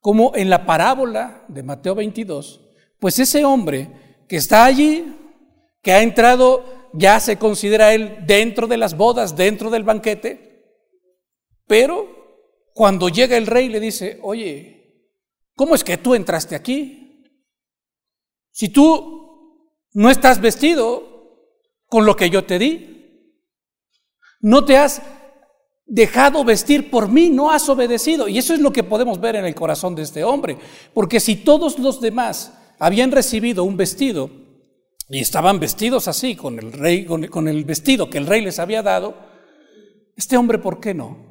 como 0.00 0.34
en 0.34 0.50
la 0.50 0.66
parábola 0.66 1.44
de 1.48 1.62
Mateo 1.62 1.94
22, 1.94 2.60
pues 2.98 3.18
ese 3.18 3.44
hombre 3.44 4.24
que 4.28 4.36
está 4.36 4.64
allí, 4.64 5.16
que 5.82 5.92
ha 5.92 6.02
entrado, 6.02 6.90
ya 6.92 7.20
se 7.20 7.36
considera 7.36 7.94
él 7.94 8.24
dentro 8.26 8.66
de 8.66 8.76
las 8.78 8.96
bodas, 8.96 9.36
dentro 9.36 9.70
del 9.70 9.84
banquete, 9.84 10.47
pero 11.68 12.08
cuando 12.74 13.08
llega 13.08 13.36
el 13.36 13.46
rey 13.46 13.68
le 13.68 13.78
dice, 13.78 14.18
oye, 14.22 15.12
¿cómo 15.54 15.74
es 15.74 15.84
que 15.84 15.98
tú 15.98 16.14
entraste 16.14 16.56
aquí? 16.56 17.24
Si 18.50 18.70
tú 18.70 19.78
no 19.92 20.10
estás 20.10 20.40
vestido 20.40 21.04
con 21.86 22.04
lo 22.04 22.16
que 22.16 22.30
yo 22.30 22.44
te 22.44 22.58
di, 22.58 22.98
no 24.40 24.64
te 24.64 24.76
has 24.76 25.02
dejado 25.86 26.44
vestir 26.44 26.90
por 26.90 27.08
mí, 27.08 27.30
no 27.30 27.50
has 27.50 27.68
obedecido. 27.68 28.28
Y 28.28 28.38
eso 28.38 28.54
es 28.54 28.60
lo 28.60 28.72
que 28.72 28.84
podemos 28.84 29.20
ver 29.20 29.36
en 29.36 29.44
el 29.44 29.54
corazón 29.54 29.94
de 29.94 30.02
este 30.02 30.22
hombre. 30.22 30.58
Porque 30.94 31.18
si 31.18 31.36
todos 31.36 31.78
los 31.78 32.00
demás 32.00 32.52
habían 32.78 33.10
recibido 33.10 33.64
un 33.64 33.76
vestido 33.76 34.30
y 35.08 35.20
estaban 35.20 35.58
vestidos 35.58 36.06
así, 36.06 36.36
con 36.36 36.58
el 36.58 36.72
rey, 36.72 37.06
con, 37.06 37.48
el 37.48 37.64
vestido 37.64 38.10
que 38.10 38.18
el 38.18 38.26
rey 38.26 38.42
les 38.42 38.58
había 38.58 38.82
dado, 38.82 39.16
este 40.14 40.36
hombre, 40.36 40.58
¿por 40.58 40.80
qué 40.80 40.94
no? 40.94 41.27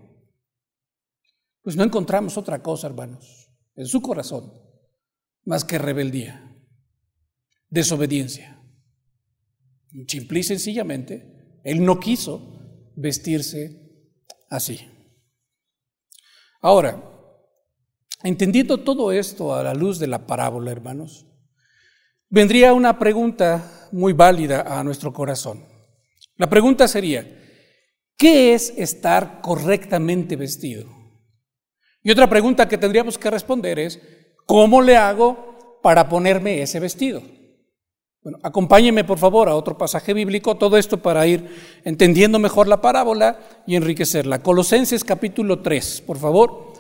Pues 1.68 1.76
no 1.76 1.84
encontramos 1.84 2.38
otra 2.38 2.64
cosa, 2.64 2.88
hermanos, 2.88 3.52
en 3.76 3.88
su 3.88 4.02
corazón, 4.02 4.54
más 5.44 5.66
que 5.66 5.78
rebeldía, 5.78 6.56
desobediencia. 7.70 8.58
Simple 10.08 10.40
y 10.40 10.44
sencillamente, 10.44 11.60
él 11.66 11.84
no 11.84 12.00
quiso 12.00 12.94
vestirse 12.96 13.82
así. 14.50 14.80
Ahora, 16.62 17.04
entendiendo 18.24 18.78
todo 18.78 19.12
esto 19.12 19.54
a 19.54 19.62
la 19.62 19.74
luz 19.74 20.00
de 20.00 20.08
la 20.08 20.26
parábola, 20.26 20.72
hermanos, 20.72 21.28
vendría 22.30 22.74
una 22.74 22.98
pregunta 22.98 23.90
muy 23.92 24.14
válida 24.14 24.62
a 24.62 24.86
nuestro 24.86 25.12
corazón. 25.12 25.66
La 26.38 26.50
pregunta 26.50 26.88
sería, 26.88 27.28
¿qué 28.16 28.54
es 28.54 28.74
estar 28.78 29.42
correctamente 29.42 30.38
vestido? 30.38 30.97
Y 32.04 32.12
otra 32.12 32.30
pregunta 32.30 32.68
que 32.68 32.78
tendríamos 32.78 33.18
que 33.18 33.30
responder 33.30 33.80
es, 33.80 34.00
¿cómo 34.46 34.82
le 34.82 34.98
hago 34.98 35.80
para 35.82 36.08
ponerme 36.08 36.62
ese 36.62 36.80
vestido? 36.80 37.22
Bueno, 38.22 38.40
acompáñenme 38.44 39.04
por 39.04 39.18
favor 39.18 39.48
a 39.48 39.56
otro 39.56 39.78
pasaje 39.78 40.14
bíblico, 40.14 40.56
todo 40.56 40.78
esto 40.78 40.98
para 40.98 41.26
ir 41.28 41.50
entendiendo 41.86 42.40
mejor 42.40 42.68
la 42.68 42.82
parábola 42.82 43.40
y 43.66 43.76
enriquecerla. 43.76 44.44
Colosenses 44.44 45.04
capítulo 45.04 45.62
3, 45.62 46.02
por 46.02 46.18
favor. 46.18 46.74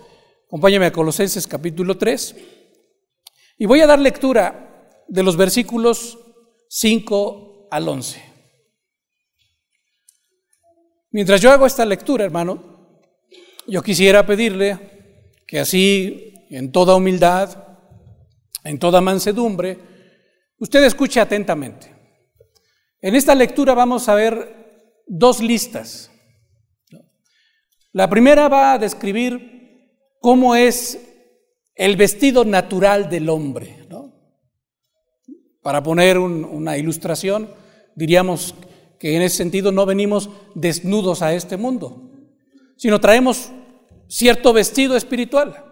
Acompáñenme 0.47 0.87
a 0.87 0.91
Colosenses 0.91 1.47
capítulo 1.47 1.97
3. 1.97 2.35
Y 3.59 3.65
voy 3.65 3.81
a 3.81 3.87
dar 3.87 3.99
lectura 3.99 4.93
de 5.07 5.23
los 5.23 5.37
versículos 5.37 6.19
5 6.69 7.69
al 7.71 7.87
11. 7.87 8.21
Mientras 11.11 11.41
yo 11.41 11.51
hago 11.51 11.65
esta 11.65 11.85
lectura, 11.85 12.25
hermano, 12.25 12.99
yo 13.67 13.81
quisiera 13.81 14.25
pedirle 14.25 14.96
que 15.47 15.59
así, 15.59 16.33
en 16.49 16.71
toda 16.71 16.95
humildad, 16.95 17.63
en 18.63 18.77
toda 18.77 19.01
mansedumbre, 19.01 19.79
Usted 20.59 20.83
escuche 20.83 21.19
atentamente. 21.19 21.93
En 22.99 23.15
esta 23.15 23.35
lectura 23.35 23.75
vamos 23.75 24.09
a 24.09 24.15
ver 24.15 25.03
dos 25.05 25.39
listas. 25.39 26.11
La 27.91 28.09
primera 28.09 28.47
va 28.47 28.73
a 28.73 28.79
describir 28.79 29.85
cómo 30.19 30.55
es 30.55 30.99
el 31.75 31.95
vestido 31.95 32.43
natural 32.43 33.09
del 33.09 33.29
hombre. 33.29 33.87
Para 35.61 35.83
poner 35.83 36.17
una 36.17 36.77
ilustración, 36.77 37.49
diríamos 37.95 38.55
que 38.99 39.15
en 39.15 39.21
ese 39.21 39.37
sentido 39.37 39.71
no 39.71 39.85
venimos 39.85 40.29
desnudos 40.55 41.21
a 41.21 41.33
este 41.33 41.57
mundo, 41.57 42.09
sino 42.77 42.99
traemos 42.99 43.51
cierto 44.07 44.53
vestido 44.53 44.95
espiritual. 44.95 45.63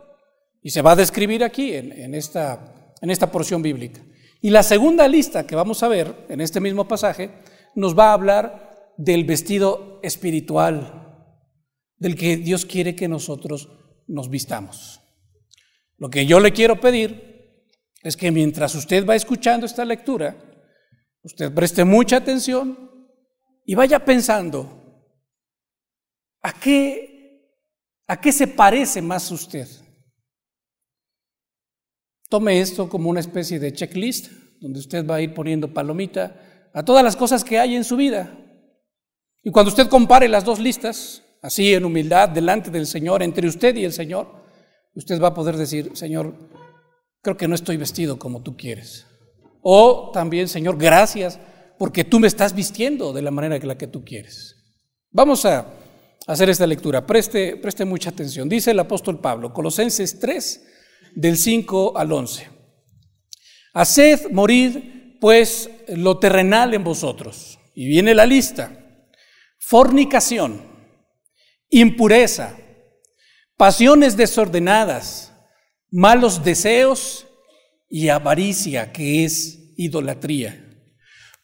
Y 0.62 0.72
se 0.72 0.82
va 0.82 0.92
a 0.92 0.96
describir 0.96 1.44
aquí 1.44 1.74
en, 1.74 2.16
esta, 2.16 2.94
en 3.02 3.12
esta 3.12 3.32
porción 3.32 3.62
bíblica. 3.62 4.02
Y 4.42 4.50
la 4.50 4.64
segunda 4.64 5.08
lista 5.08 5.46
que 5.46 5.56
vamos 5.56 5.84
a 5.84 5.88
ver 5.88 6.26
en 6.30 6.42
este 6.42 6.60
mismo 6.60 6.88
pasaje 6.88 7.32
nos 7.76 7.98
va 7.98 8.10
a 8.10 8.14
hablar 8.14 8.94
del 8.98 9.26
vestido 9.26 10.00
espiritual, 10.02 11.32
del 11.98 12.16
que 12.16 12.38
Dios 12.38 12.66
quiere 12.66 12.96
que 12.96 13.08
nosotros 13.08 13.70
nos 14.08 14.30
vistamos. 14.30 15.02
Lo 15.98 16.10
que 16.10 16.26
yo 16.26 16.40
le 16.40 16.52
quiero 16.52 16.80
pedir 16.80 17.64
es 18.04 18.18
que 18.18 18.32
mientras 18.32 18.76
usted 18.76 19.06
va 19.08 19.16
escuchando 19.16 19.66
esta 19.66 19.86
lectura, 19.86 20.36
usted 21.24 21.54
preste 21.54 21.84
mucha 21.84 22.18
atención 22.18 22.92
y 23.66 23.76
vaya 23.76 24.04
pensando 24.04 24.84
¿A 26.46 26.54
qué, 26.54 27.15
¿A 28.08 28.20
qué 28.20 28.32
se 28.32 28.48
parece 28.48 29.02
más 29.02 29.32
usted? 29.32 29.68
Tome 32.30 32.60
esto 32.60 32.88
como 32.90 33.10
una 33.10 33.20
especie 33.20 33.60
de 33.60 33.74
checklist, 33.74 34.32
donde 34.60 34.80
usted 34.80 35.06
va 35.06 35.16
a 35.16 35.22
ir 35.22 35.34
poniendo 35.34 35.74
palomita 35.74 36.70
a 36.74 36.84
todas 36.84 37.04
las 37.04 37.16
cosas 37.16 37.44
que 37.44 37.60
hay 37.60 37.76
en 37.76 37.84
su 37.84 37.96
vida. 37.96 38.38
Y 39.44 39.52
cuando 39.52 39.70
usted 39.70 39.88
compare 39.88 40.28
las 40.28 40.44
dos 40.44 40.60
listas, 40.60 41.24
así 41.42 41.74
en 41.74 41.86
humildad, 41.86 42.30
delante 42.30 42.72
del 42.72 42.88
Señor, 42.88 43.24
entre 43.24 43.48
usted 43.48 43.76
y 43.76 43.86
el 43.86 43.94
Señor, 43.94 44.44
usted 44.96 45.22
va 45.22 45.30
a 45.30 45.34
poder 45.34 45.58
decir, 45.58 45.92
Señor, 45.94 46.36
creo 47.22 47.38
que 47.38 47.48
no 47.48 47.56
estoy 47.56 47.78
vestido 47.78 48.18
como 48.20 48.42
tú 48.42 48.56
quieres. 48.58 49.06
O 49.62 50.12
también, 50.14 50.48
Señor, 50.48 50.78
gracias 50.78 51.40
porque 51.78 52.04
tú 52.04 52.20
me 52.20 52.28
estás 52.28 52.54
vistiendo 52.54 53.14
de 53.14 53.22
la 53.22 53.32
manera 53.32 53.60
que 53.60 53.68
la 53.68 53.78
que 53.78 53.88
tú 53.88 54.04
quieres. 54.04 54.56
Vamos 55.12 55.46
a 55.46 55.66
hacer 56.28 56.50
esta 56.50 56.68
lectura. 56.68 57.06
Preste, 57.06 57.58
preste 57.58 57.86
mucha 57.86 58.10
atención. 58.10 58.50
Dice 58.50 58.72
el 58.72 58.80
apóstol 58.80 59.20
Pablo, 59.20 59.54
Colosenses 59.54 60.20
3, 60.20 60.68
del 61.16 61.38
5 61.38 61.98
al 61.98 62.12
11. 62.12 62.50
Haced 63.74 64.32
morir, 64.32 65.18
pues, 65.20 65.70
lo 65.90 66.18
terrenal 66.18 66.74
en 66.74 66.84
vosotros. 66.84 67.60
Y 67.74 67.88
viene 67.88 68.14
la 68.16 68.26
lista. 68.26 68.72
Fornicación, 69.60 70.62
impureza, 71.70 72.56
pasiones 73.58 74.16
desordenadas, 74.16 75.34
malos 75.92 76.44
deseos 76.44 77.28
y 77.90 78.10
avaricia, 78.10 78.92
que 78.92 79.26
es 79.26 79.74
idolatría 79.76 80.66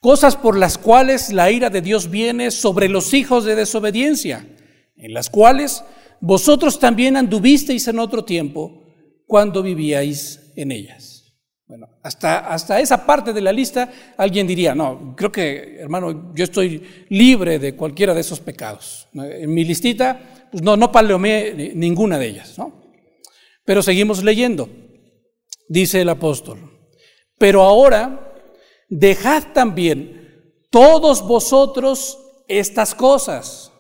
cosas 0.02 0.36
por 0.36 0.58
las 0.58 0.80
cuales 0.80 1.32
la 1.32 1.52
ira 1.52 1.70
de 1.70 1.82
Dios 1.82 2.10
viene 2.10 2.50
sobre 2.50 2.90
los 2.90 3.14
hijos 3.14 3.46
de 3.46 3.56
desobediencia, 3.56 4.48
en 5.02 5.14
las 5.14 5.30
cuales 5.30 5.84
vosotros 6.22 6.80
también 6.80 7.18
anduvisteis 7.18 7.88
en 7.88 8.00
otro 8.00 8.24
tiempo 8.24 8.84
cuando 9.26 9.64
vivíais 9.64 10.54
en 10.56 10.72
ellas. 10.72 11.22
Bueno, 11.66 11.88
hasta, 12.04 12.40
hasta 12.52 12.80
esa 12.80 13.06
parte 13.06 13.32
de 13.32 13.42
la 13.42 13.52
lista 13.52 13.90
alguien 14.18 14.46
diría, 14.46 14.76
no, 14.76 15.16
creo 15.16 15.32
que, 15.32 15.78
hermano, 15.80 16.34
yo 16.36 16.44
estoy 16.44 17.06
libre 17.10 17.60
de 17.60 17.76
cualquiera 17.76 18.14
de 18.14 18.22
esos 18.22 18.42
pecados. 18.42 19.08
En 19.14 19.54
mi 19.54 19.64
listita, 19.64 20.48
pues 20.52 20.62
no, 20.62 20.76
no 20.76 20.92
paleomé 20.92 21.72
ninguna 21.74 22.20
de 22.20 22.28
ellas, 22.28 22.58
¿no? 22.58 22.82
Pero 23.64 23.82
seguimos 23.82 24.24
leyendo. 24.24 24.70
Dice 25.70 26.02
el 26.02 26.10
apóstol, 26.10 26.60
pero 27.38 27.62
ahora 27.62 28.34
dejad 28.90 29.54
también 29.54 30.58
todos 30.70 31.26
vosotros 31.26 32.20
estas 32.50 32.94
cosas. 32.94 33.72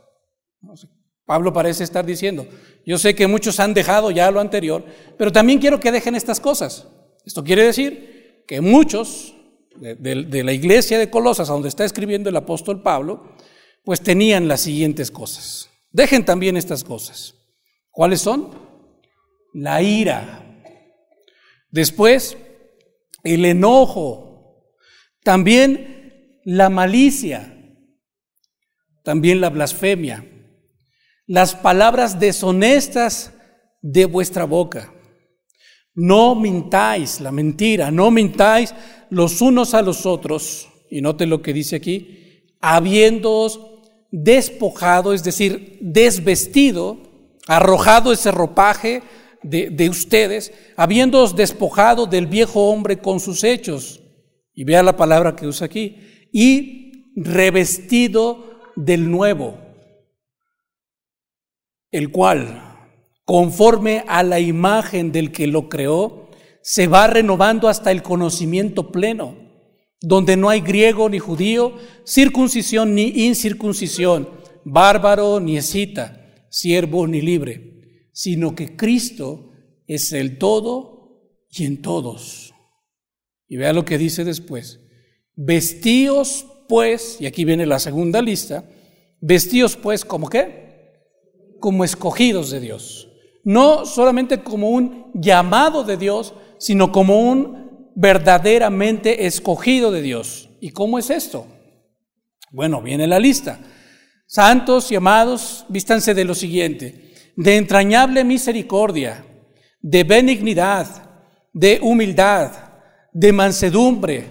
Pablo 1.26 1.54
parece 1.54 1.84
estar 1.84 2.06
diciendo, 2.06 2.48
yo 2.86 2.98
sé 2.98 3.16
que 3.16 3.28
muchos 3.28 3.60
han 3.60 3.74
dejado 3.74 4.12
ya 4.12 4.32
lo 4.32 4.40
anterior, 4.40 4.84
pero 5.18 5.32
también 5.32 5.60
quiero 5.60 5.80
que 5.80 5.92
dejen 5.92 6.16
estas 6.16 6.40
cosas. 6.40 6.88
Esto 7.26 7.44
quiere 7.44 7.64
decir 7.64 8.44
que 8.48 8.62
muchos 8.62 9.36
de, 9.76 10.44
la 10.44 10.54
iglesia 10.54 11.00
de 11.00 11.10
Colosas, 11.10 11.50
a 11.50 11.54
donde 11.54 11.70
está 11.70 11.86
escribiendo 11.86 12.30
el 12.30 12.36
apóstol 12.36 12.82
Pablo, 12.82 13.36
pues 13.84 14.02
tenían 14.02 14.48
las 14.48 14.62
siguientes 14.62 15.12
cosas. 15.12 15.70
Dejen 15.92 16.26
también 16.26 16.58
estas 16.58 16.84
cosas. 16.84 17.36
¿Cuáles 17.90 18.22
son? 18.22 18.50
La 19.54 19.82
ira. 19.82 20.62
Después, 21.70 22.38
el 23.24 23.46
enojo, 23.46 24.74
también 25.24 26.42
la 26.44 26.70
malicia, 26.70 27.58
también 29.04 29.42
la 29.42 29.50
blasfemia, 29.50 30.26
las 31.32 31.56
palabras 31.56 32.20
deshonestas 32.20 33.32
de 33.82 34.04
vuestra 34.04 34.44
boca. 34.44 34.94
No 35.96 36.36
mintáis, 36.36 37.22
la 37.22 37.32
mentira, 37.32 37.90
no 37.90 38.12
mintáis 38.12 38.76
los 39.10 39.40
unos 39.40 39.74
a 39.74 39.82
los 39.82 40.06
otros. 40.06 40.68
Y 40.90 41.00
note 41.00 41.26
lo 41.26 41.42
que 41.42 41.54
dice 41.54 41.78
aquí, 41.78 42.50
habiéndoos 42.60 43.62
despojado, 44.12 45.14
es 45.14 45.24
decir, 45.24 45.78
desvestido, 45.80 46.98
arrojado 47.48 48.12
ese 48.12 48.30
ropaje 48.32 49.02
de, 49.42 49.70
de 49.70 49.88
ustedes, 49.88 50.52
habiéndoos 50.76 51.34
despojado 51.34 52.08
del 52.08 52.28
viejo 52.28 52.68
hombre 52.68 53.00
con 53.00 53.22
sus 53.22 53.46
hechos 53.46 54.02
y 54.54 54.66
vea 54.66 54.84
la 54.84 54.98
palabra 54.98 55.38
que 55.38 55.48
usa 55.48 55.68
aquí, 55.68 55.96
y 56.34 57.14
revestido 57.16 58.60
del 58.76 59.10
nuevo, 59.10 59.71
el 61.92 62.12
cual, 62.12 62.90
conforme 63.26 64.04
a 64.08 64.24
la 64.24 64.40
imagen 64.40 65.12
del 65.12 65.32
que 65.32 65.48
lo 65.48 65.70
creó, 65.70 66.30
se 66.62 66.88
va 66.88 67.08
renovando 67.08 67.68
hasta 67.68 67.92
el 67.92 68.02
conocimiento 68.02 68.92
pleno, 68.92 69.36
donde 70.00 70.38
no 70.38 70.50
hay 70.50 70.62
griego 70.62 71.10
ni 71.10 71.20
judío, 71.20 71.76
circuncisión 72.06 72.96
ni 72.96 73.26
incircuncisión, 73.26 74.30
bárbaro 74.64 75.40
ni 75.40 75.58
escita, 75.58 76.46
siervo 76.50 77.08
ni 77.08 77.22
libre, 77.22 78.10
sino 78.12 78.56
que 78.56 78.76
Cristo 78.76 79.52
es 79.88 80.14
el 80.14 80.38
todo 80.38 81.02
y 81.50 81.66
en 81.66 81.82
todos. 81.82 82.54
Y 83.48 83.58
vea 83.58 83.74
lo 83.74 83.86
que 83.86 83.98
dice 83.98 84.24
después. 84.24 84.80
Vestíos 85.36 86.46
pues, 86.68 87.18
y 87.20 87.26
aquí 87.26 87.44
viene 87.44 87.66
la 87.66 87.80
segunda 87.80 88.22
lista, 88.22 88.64
vestíos 89.20 89.76
pues 89.76 90.06
como 90.06 90.30
qué? 90.30 90.61
Como 91.62 91.86
escogidos 91.86 92.52
de 92.52 92.60
Dios. 92.60 93.08
No 93.46 93.86
solamente 93.86 94.44
como 94.44 94.70
un 94.70 95.10
llamado 95.14 95.86
de 95.86 95.96
Dios, 95.96 96.34
sino 96.60 96.92
como 96.92 97.22
un 97.22 97.90
verdaderamente 97.96 99.26
escogido 99.26 99.92
de 99.92 100.02
Dios. 100.02 100.50
¿Y 100.60 100.72
cómo 100.72 101.00
es 101.00 101.10
esto? 101.10 101.48
Bueno, 102.52 102.82
viene 102.82 103.08
la 103.08 103.20
lista. 103.20 103.60
Santos 104.28 104.92
y 104.92 104.96
amados, 104.96 105.66
vístanse 105.70 106.14
de 106.14 106.26
lo 106.26 106.36
siguiente, 106.36 107.14
de 107.36 107.58
entrañable 107.58 108.24
misericordia, 108.24 109.26
de 109.82 110.04
benignidad, 110.04 110.88
de 111.54 111.80
humildad, 111.82 112.52
de 113.12 113.34
mansedumbre, 113.34 114.26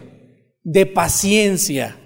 de 0.63 0.87
paciencia, 0.87 1.99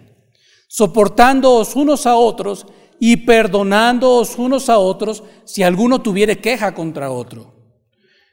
soportándoos 0.69 1.77
unos 1.77 2.07
a 2.07 2.17
otros 2.17 2.67
y 3.07 3.19
perdonándoos 3.19 4.39
unos 4.39 4.71
a 4.71 4.79
otros 4.79 5.25
si 5.45 5.63
alguno 5.63 6.01
tuviere 6.01 6.39
queja 6.39 6.75
contra 6.75 7.11
otro. 7.11 7.55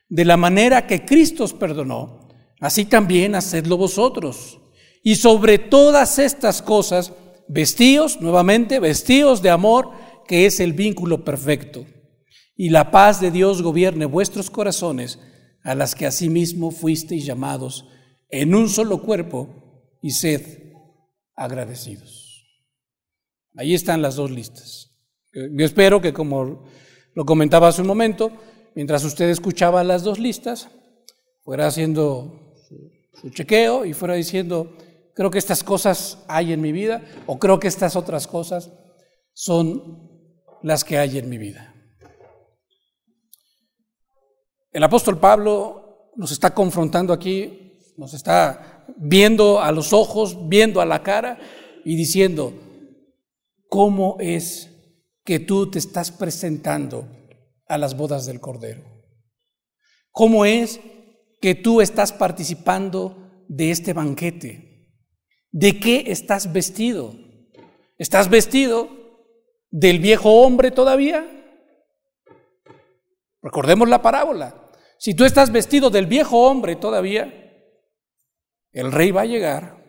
De 0.08 0.24
la 0.24 0.38
manera 0.38 0.88
que 0.88 1.04
Cristo 1.04 1.44
os 1.44 1.52
perdonó, 1.52 2.30
así 2.62 2.86
también 2.86 3.36
hacedlo 3.36 3.76
vosotros. 3.76 4.62
Y 5.04 5.16
sobre 5.16 5.60
todas 5.60 6.20
estas 6.20 6.62
cosas, 6.62 7.12
vestíos, 7.50 8.22
nuevamente, 8.22 8.80
vestíos 8.80 9.42
de 9.42 9.50
amor, 9.50 9.92
que 10.26 10.46
es 10.46 10.62
el 10.62 10.72
vínculo 10.72 11.26
perfecto. 11.26 11.86
Y 12.56 12.70
la 12.70 12.92
paz 12.92 13.20
de 13.20 13.30
Dios 13.30 13.62
gobierne 13.62 14.06
vuestros 14.06 14.50
corazones, 14.50 15.20
a 15.66 15.76
las 15.76 15.96
que 15.96 16.06
asimismo 16.06 16.72
fuisteis 16.72 17.26
llamados 17.26 17.90
en 18.30 18.56
un 18.56 18.70
solo 18.70 19.02
cuerpo 19.02 19.50
y 20.02 20.12
sed 20.12 20.42
agradecidos. 21.36 22.21
Ahí 23.56 23.74
están 23.74 24.02
las 24.02 24.16
dos 24.16 24.32
listas. 24.32 24.92
Yo 25.34 25.66
espero 25.66 26.02
que 26.02 26.14
como 26.14 26.66
lo 27.14 27.26
comentaba 27.26 27.68
hace 27.68 27.82
un 27.82 27.88
momento, 27.88 28.32
mientras 28.76 29.04
usted 29.04 29.30
escuchaba 29.30 29.84
las 29.84 30.04
dos 30.04 30.20
listas, 30.20 30.70
fuera 31.44 31.68
haciendo 31.68 32.56
su, 33.20 33.30
chequeo 33.32 33.86
y 33.86 33.94
fuera 33.94 34.16
diciendo, 34.16 34.76
creo 35.14 35.32
que 35.32 35.38
estas 35.38 35.64
cosas 35.64 36.20
hay 36.28 36.54
en 36.54 36.62
mi 36.62 36.72
vida 36.72 37.04
o 37.28 37.40
creo 37.40 37.60
que 37.60 37.68
estas 37.68 37.96
otras 37.96 38.28
cosas 38.28 38.72
son 39.34 40.10
las 40.64 40.84
que 40.84 40.98
hay 40.98 41.18
en 41.18 41.30
mi 41.30 41.38
vida. 41.38 41.74
El 44.72 44.84
apóstol 44.84 45.20
Pablo 45.20 46.12
nos 46.16 46.32
está 46.32 46.54
confrontando 46.54 47.14
aquí 47.14 47.62
nos 47.98 48.14
está 48.16 48.86
viendo 48.98 49.62
a 49.62 49.72
los 49.72 49.94
ojos, 49.94 50.50
viendo 50.50 50.82
a 50.82 50.86
la 50.86 51.04
cara 51.04 51.38
y 51.86 51.96
diciendo, 51.96 52.54
¿cómo 53.72 54.18
es 54.20 54.70
que 55.24 55.40
tú 55.40 55.72
te 55.72 55.80
estás 55.80 56.12
presentando 56.12 57.08
a 57.66 57.78
las 57.78 57.96
bodas 57.96 58.26
del 58.26 58.42
Cordero? 58.42 58.84
¿Cómo 60.12 60.44
es 60.44 60.82
que 61.40 61.56
tú 61.56 61.80
estás 61.80 62.12
participando 62.12 63.46
de 63.48 63.72
este 63.72 63.94
banquete? 63.94 64.90
¿De 65.52 65.80
qué 65.80 66.04
estás 66.08 66.52
vestido? 66.52 67.16
¿Estás 67.98 68.30
vestido 68.30 68.90
del 69.70 70.00
viejo 70.00 70.42
hombre 70.42 70.72
todavía? 70.72 71.26
Recordemos 73.42 73.88
la 73.88 74.02
parábola. 74.02 74.70
Si 74.98 75.14
tú 75.14 75.24
estás 75.24 75.50
vestido 75.50 75.90
del 75.90 76.08
viejo 76.08 76.46
hombre 76.46 76.76
todavía, 76.76 77.34
el 78.74 78.92
rey 78.92 79.12
va 79.12 79.22
a 79.22 79.26
llegar, 79.26 79.82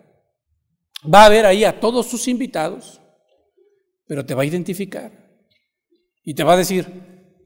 va 1.12 1.24
a 1.24 1.28
ver 1.28 1.46
ahí 1.46 1.64
a 1.64 1.80
todos 1.80 2.06
sus 2.06 2.28
invitados, 2.28 3.01
pero 4.12 4.26
te 4.26 4.34
va 4.34 4.42
a 4.42 4.44
identificar. 4.44 5.10
Y 6.22 6.34
te 6.34 6.44
va 6.44 6.52
a 6.52 6.58
decir, 6.58 6.86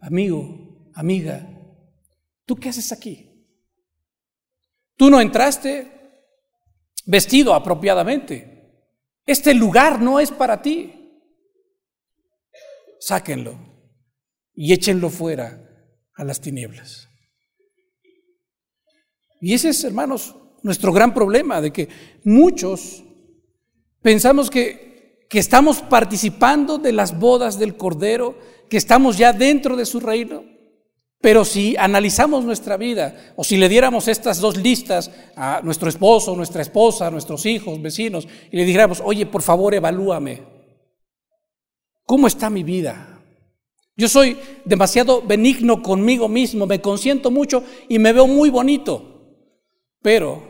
amigo, 0.01 0.91
amiga, 0.95 1.49
¿tú 2.45 2.57
qué 2.57 2.71
haces 2.71 2.91
aquí? 2.91 3.47
Tú 4.97 5.09
no 5.09 5.21
entraste 5.21 5.87
vestido 7.05 7.55
apropiadamente. 7.55 8.83
Este 9.25 9.55
lugar 9.55 10.03
no 10.03 10.19
es 10.19 10.33
para 10.33 10.61
ti. 10.61 11.23
Sáquenlo 12.99 13.57
y 14.53 14.73
échenlo 14.73 15.09
fuera 15.09 15.71
a 16.17 16.25
las 16.25 16.41
tinieblas. 16.41 17.09
Y 19.41 19.55
ese 19.55 19.69
es, 19.69 19.85
hermanos, 19.85 20.35
nuestro 20.65 20.93
gran 20.93 21.15
problema, 21.15 21.61
de 21.61 21.73
que 21.73 21.89
muchos 22.25 23.05
pensamos 24.03 24.51
que, 24.51 24.96
que 25.29 25.39
estamos 25.39 25.79
participando 25.79 26.79
de 26.79 26.93
las 26.93 27.19
bodas 27.19 27.59
del 27.59 27.77
Cordero, 27.77 28.37
que 28.69 28.77
estamos 28.77 29.19
ya 29.19 29.33
dentro 29.33 29.77
de 29.77 29.87
su 29.87 30.01
reino, 30.01 30.45
pero 31.21 31.45
si 31.45 31.77
analizamos 31.77 32.45
nuestra 32.45 32.77
vida, 32.77 33.33
o 33.37 33.43
si 33.43 33.57
le 33.57 33.69
diéramos 33.69 34.07
estas 34.07 34.39
dos 34.39 34.57
listas 34.57 35.11
a 35.35 35.61
nuestro 35.65 35.89
esposo, 35.89 36.37
nuestra 36.37 36.63
esposa, 36.63 37.11
nuestros 37.11 37.47
hijos, 37.47 37.81
vecinos, 37.83 38.29
y 38.51 38.57
le 38.57 38.65
dijéramos, 38.65 39.03
oye, 39.05 39.27
por 39.27 39.43
favor, 39.43 39.75
evalúame, 39.75 40.43
¿cómo 42.05 42.27
está 42.27 42.51
mi 42.51 42.63
vida? 42.63 43.17
Yo 43.97 44.09
soy 44.09 44.37
demasiado 44.65 45.23
benigno 45.23 45.83
conmigo 45.83 46.29
mismo, 46.29 46.67
me 46.67 46.83
consiento 46.83 47.31
mucho 47.31 47.65
y 47.89 47.99
me 47.99 48.13
veo 48.13 48.27
muy 48.27 48.51
bonito. 48.51 49.17
Pero 50.03 50.43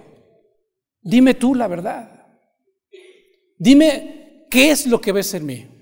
dime 1.00 1.34
tú 1.34 1.54
la 1.54 1.68
verdad. 1.68 2.26
Dime 3.56 4.15
qué 4.50 4.70
es 4.70 4.86
lo 4.86 5.00
que 5.00 5.12
ves 5.12 5.34
en 5.34 5.46
mí. 5.46 5.76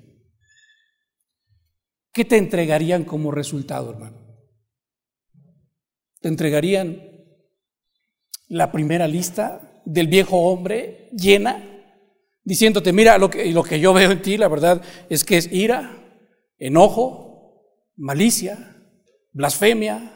¿Qué 2.13 2.25
te 2.25 2.37
entregarían 2.37 3.05
como 3.05 3.33
resultado, 3.33 3.91
hermano? 3.91 4.25
¿Te 6.21 6.29
entregarían 6.29 7.03
la 8.49 8.71
primera 8.71 9.09
lista 9.09 9.83
del 9.85 10.07
viejo 10.07 10.39
hombre 10.39 11.11
llena? 11.13 11.71
Diciéndote, 12.45 12.93
mira, 12.93 13.19
lo 13.19 13.31
que, 13.31 13.47
lo 13.53 13.65
que 13.65 13.81
yo 13.81 13.93
veo 13.93 14.13
en 14.13 14.23
ti, 14.23 14.37
la 14.37 14.49
verdad, 14.49 14.81
es 15.09 15.25
que 15.25 15.39
es 15.39 15.53
ira, 15.53 16.05
enojo, 16.57 17.63
malicia, 17.97 18.77
blasfemia. 19.33 20.13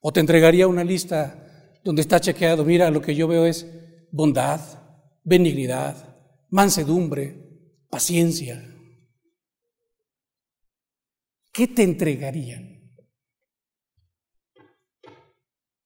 O 0.00 0.12
te 0.12 0.20
entregaría 0.20 0.66
una 0.66 0.84
lista 0.84 1.76
donde 1.84 2.00
está 2.00 2.20
chequeado, 2.20 2.64
mira, 2.64 2.90
lo 2.90 3.02
que 3.02 3.14
yo 3.14 3.28
veo 3.28 3.44
es 3.44 3.66
bondad, 4.10 4.60
benignidad, 5.24 6.16
mansedumbre, 6.50 7.34
paciencia. 7.88 8.70
¿Qué 11.52 11.66
te 11.66 11.82
entregarían? 11.82 12.74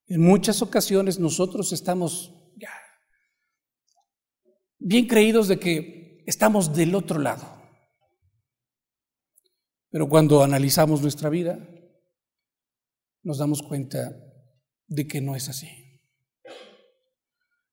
En 0.06 0.22
muchas 0.22 0.62
ocasiones 0.62 1.18
nosotros 1.18 1.72
estamos 1.72 2.34
ya 2.56 2.72
bien 4.78 5.06
creídos 5.06 5.48
de 5.48 5.58
que 5.58 6.24
estamos 6.26 6.74
del 6.74 6.94
otro 6.94 7.18
lado. 7.18 7.46
Pero 9.90 10.08
cuando 10.08 10.42
analizamos 10.42 11.00
nuestra 11.02 11.28
vida, 11.28 11.58
nos 13.22 13.38
damos 13.38 13.62
cuenta 13.62 14.16
de 14.86 15.06
que 15.06 15.20
no 15.20 15.36
es 15.36 15.48
así. 15.48 15.68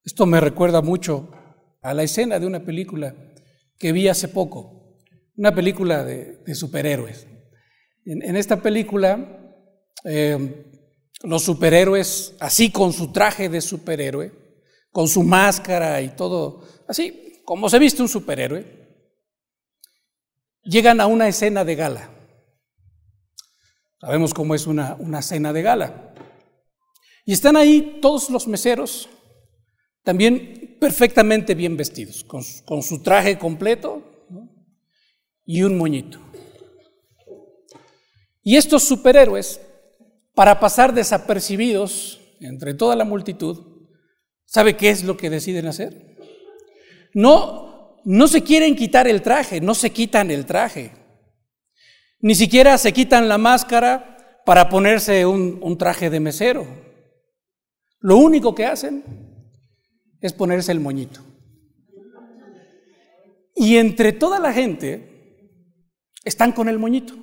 Esto 0.03 0.25
me 0.25 0.39
recuerda 0.39 0.81
mucho 0.81 1.31
a 1.85 1.93
la 1.93 2.01
escena 2.01 2.39
de 2.39 2.47
una 2.47 2.65
película 2.65 3.15
que 3.77 3.91
vi 3.91 4.07
hace 4.07 4.27
poco, 4.27 4.97
una 5.37 5.53
película 5.53 6.03
de, 6.03 6.55
superhéroes. 6.55 7.27
En, 8.05 8.35
esta 8.35 8.59
película, 8.59 9.53
eh, 10.03 10.65
los 11.21 11.43
superhéroes, 11.43 12.35
así 12.39 12.71
con 12.71 12.91
su 12.91 13.11
traje 13.11 13.49
de 13.49 13.61
superhéroe, 13.61 14.31
con 14.91 15.07
su 15.07 15.21
máscara 15.21 16.01
y 16.01 16.09
todo, 16.09 16.63
así 16.87 17.43
como 17.45 17.69
se 17.69 17.77
viste 17.77 18.01
un 18.01 18.09
superhéroe, 18.09 18.65
llegan 20.63 20.99
a 21.01 21.05
una 21.05 21.27
escena 21.27 21.63
de 21.63 21.75
gala. 21.75 22.09
Sabemos 24.01 24.33
cómo 24.33 24.55
es 24.55 24.65
una, 24.65 24.95
una 24.95 25.21
cena 25.21 25.53
de 25.53 25.61
gala. 25.61 26.15
Y 27.25 27.33
están 27.33 27.55
ahí 27.55 27.99
todos 28.01 28.31
los 28.31 28.47
meseros, 28.47 29.07
también 30.05 30.77
perfectamente 30.79 31.53
bien 31.53 31.75
vestidos, 31.75 32.23
con, 32.23 32.81
su 32.81 33.01
traje 33.03 33.37
completo 33.37 34.01
y 35.45 35.63
un 35.63 35.77
moñito. 35.77 36.19
Y 38.41 38.55
estos 38.55 38.83
superhéroes, 38.83 39.59
para 40.33 40.61
pasar 40.61 40.93
desapercibidos 40.93 42.21
entre 42.39 42.73
toda 42.73 42.95
la 42.95 43.03
multitud, 43.03 43.89
¿sabe 44.45 44.77
qué 44.77 44.91
es 44.91 45.03
lo 45.03 45.17
que 45.17 45.29
deciden 45.29 45.67
hacer? 45.67 46.15
No 47.13 47.65
no 48.05 48.27
se 48.27 48.43
quieren 48.43 48.75
quitar 48.75 49.07
el 49.07 49.23
traje, 49.23 49.59
no 49.59 49.73
se 49.73 49.89
quitan 49.89 50.29
el 50.29 50.45
traje. 50.45 50.91
Ni 52.19 52.35
siquiera 52.35 52.77
se 52.77 52.93
quitan 52.93 53.27
la 53.27 53.39
máscara 53.39 54.41
para 54.45 54.69
ponerse 54.69 55.25
un, 55.25 55.77
traje 55.77 56.11
de 56.11 56.19
mesero. 56.19 56.67
Lo 57.99 58.17
único 58.17 58.53
que 58.53 58.65
hacen 58.65 59.03
es 60.21 60.33
ponerse 60.33 60.71
el 60.71 60.79
moñito. 60.79 61.21
Y 63.55 63.77
entre 63.77 64.11
toda 64.11 64.39
la 64.39 64.51
gente 64.51 65.15
están 66.23 66.51
con 66.51 66.67
el 66.67 66.77
moñito. 66.77 67.15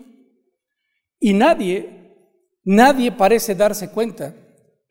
Y 1.20 1.34
nadie, 1.34 2.16
nadie 2.64 3.12
parece 3.12 3.54
darse 3.54 3.90
cuenta 3.90 4.34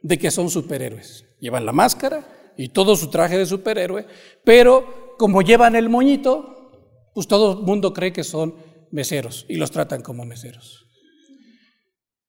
de 0.02 0.18
que 0.18 0.32
son 0.32 0.50
superhéroes. 0.50 1.26
Llevan 1.40 1.66
la 1.66 1.72
máscara 1.72 2.54
y 2.58 2.70
todo 2.70 2.96
su 2.96 3.10
traje 3.10 3.38
de 3.38 3.46
superhéroe, 3.46 4.06
pero 4.44 5.16
como 5.18 5.42
llevan 5.42 5.76
el 5.76 5.90
moñito, 5.90 7.10
pues 7.14 7.28
todo 7.28 7.60
el 7.60 7.66
mundo 7.66 7.94
cree 7.94 8.14
que 8.14 8.24
son 8.24 8.56
meseros 8.92 9.46
y 9.50 9.56
los 9.56 9.72
tratan 9.72 10.02
como 10.02 10.26
meseros. 10.26 10.88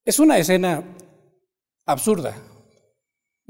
Es 0.04 0.18
una 0.18 0.38
escena 0.38 0.96
absurda, 1.87 2.37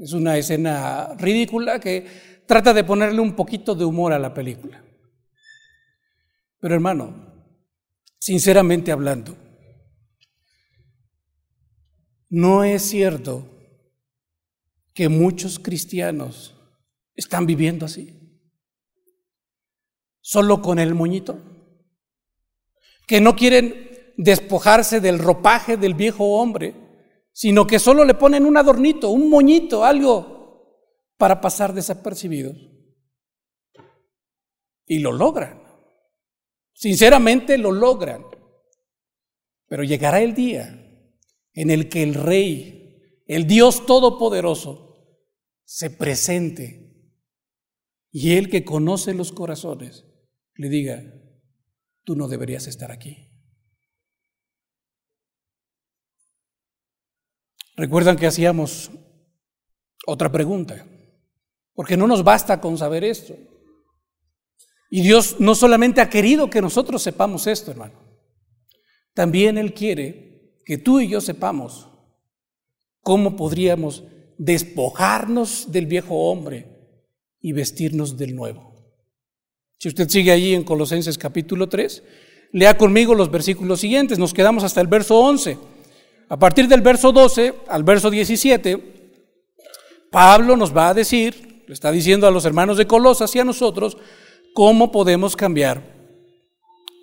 es 0.03 0.11
una 0.11 0.37
escena 0.37 1.13
ridícula 1.17 1.79
que 1.79 2.05
trata 2.45 2.73
de 2.73 2.83
ponerle 2.83 3.21
un 3.21 3.37
poquito 3.37 3.73
de 3.73 3.85
humor 3.85 4.11
a 4.11 4.19
la 4.19 4.33
película. 4.33 4.83
Pero 6.59 6.75
hermano, 6.75 7.47
sinceramente 8.19 8.91
hablando, 8.91 9.37
no 12.27 12.65
es 12.65 12.81
cierto 12.81 13.47
que 14.93 15.07
muchos 15.07 15.57
cristianos 15.57 16.53
están 17.15 17.45
viviendo 17.45 17.85
así. 17.85 18.13
Solo 20.19 20.61
con 20.61 20.79
el 20.79 20.95
moñito, 20.95 21.39
que 23.07 23.21
no 23.21 23.37
quieren 23.37 24.13
despojarse 24.17 24.99
del 24.99 25.19
ropaje 25.19 25.77
del 25.77 25.93
viejo 25.93 26.25
hombre, 26.41 26.82
sino 27.33 27.65
que 27.65 27.79
solo 27.79 28.05
le 28.05 28.13
ponen 28.13 28.45
un 28.45 28.55
adornito, 28.55 29.09
un 29.09 29.29
moñito, 29.29 29.83
algo 29.83 30.85
para 31.17 31.41
pasar 31.41 31.73
desapercibidos. 31.73 32.55
Y 34.85 34.99
lo 34.99 35.11
logran. 35.11 35.63
Sinceramente 36.73 37.57
lo 37.57 37.71
logran. 37.71 38.23
Pero 39.67 39.83
llegará 39.83 40.21
el 40.21 40.35
día 40.35 40.79
en 41.53 41.71
el 41.71 41.89
que 41.89 42.03
el 42.03 42.13
Rey, 42.13 43.21
el 43.25 43.47
Dios 43.47 43.85
Todopoderoso, 43.85 44.93
se 45.63 45.89
presente 45.89 46.83
y 48.11 48.37
el 48.37 48.49
que 48.49 48.63
conoce 48.63 49.15
los 49.15 49.31
corazones 49.31 50.05
le 50.55 50.69
diga, 50.69 51.03
tú 52.03 52.15
no 52.15 52.27
deberías 52.27 52.67
estar 52.67 52.91
aquí. 52.91 53.32
Recuerdan 57.75 58.17
que 58.17 58.27
hacíamos 58.27 58.91
otra 60.05 60.31
pregunta, 60.31 60.85
porque 61.73 61.97
no 61.97 62.07
nos 62.07 62.23
basta 62.23 62.61
con 62.61 62.77
saber 62.77 63.03
esto. 63.03 63.35
Y 64.89 65.01
Dios 65.01 65.37
no 65.39 65.55
solamente 65.55 66.01
ha 66.01 66.09
querido 66.09 66.49
que 66.49 66.61
nosotros 66.61 67.01
sepamos 67.01 67.47
esto, 67.47 67.71
hermano, 67.71 67.95
también 69.13 69.57
Él 69.57 69.73
quiere 69.73 70.61
que 70.65 70.77
tú 70.77 70.99
y 70.99 71.07
yo 71.07 71.19
sepamos 71.19 71.89
cómo 73.01 73.35
podríamos 73.35 74.03
despojarnos 74.37 75.71
del 75.71 75.87
viejo 75.87 76.29
hombre 76.29 76.67
y 77.39 77.53
vestirnos 77.53 78.17
del 78.17 78.35
nuevo. 78.35 78.73
Si 79.79 79.89
usted 79.89 80.07
sigue 80.09 80.31
allí 80.31 80.53
en 80.53 80.63
Colosenses 80.63 81.17
capítulo 81.17 81.67
3, 81.67 82.03
lea 82.53 82.77
conmigo 82.77 83.15
los 83.15 83.29
versículos 83.29 83.81
siguientes. 83.81 84.17
Nos 84.17 84.33
quedamos 84.33 84.63
hasta 84.63 84.79
el 84.79 84.87
verso 84.87 85.19
11. 85.19 85.57
A 86.33 86.39
partir 86.39 86.67
del 86.67 86.81
verso 86.81 87.11
12 87.11 87.53
al 87.67 87.83
verso 87.83 88.09
17, 88.09 88.79
Pablo 90.09 90.57
nos 90.57 90.75
va 90.75 90.89
a 90.89 90.93
decir, 90.95 91.63
le 91.67 91.73
está 91.75 91.91
diciendo 91.91 92.25
a 92.25 92.31
los 92.31 92.45
hermanos 92.45 92.75
de 92.75 92.87
Colosas 92.87 93.35
y 93.35 93.39
a 93.39 93.43
nosotros, 93.43 93.97
cómo 94.55 94.91
podemos 94.91 95.35
cambiar 95.35 95.83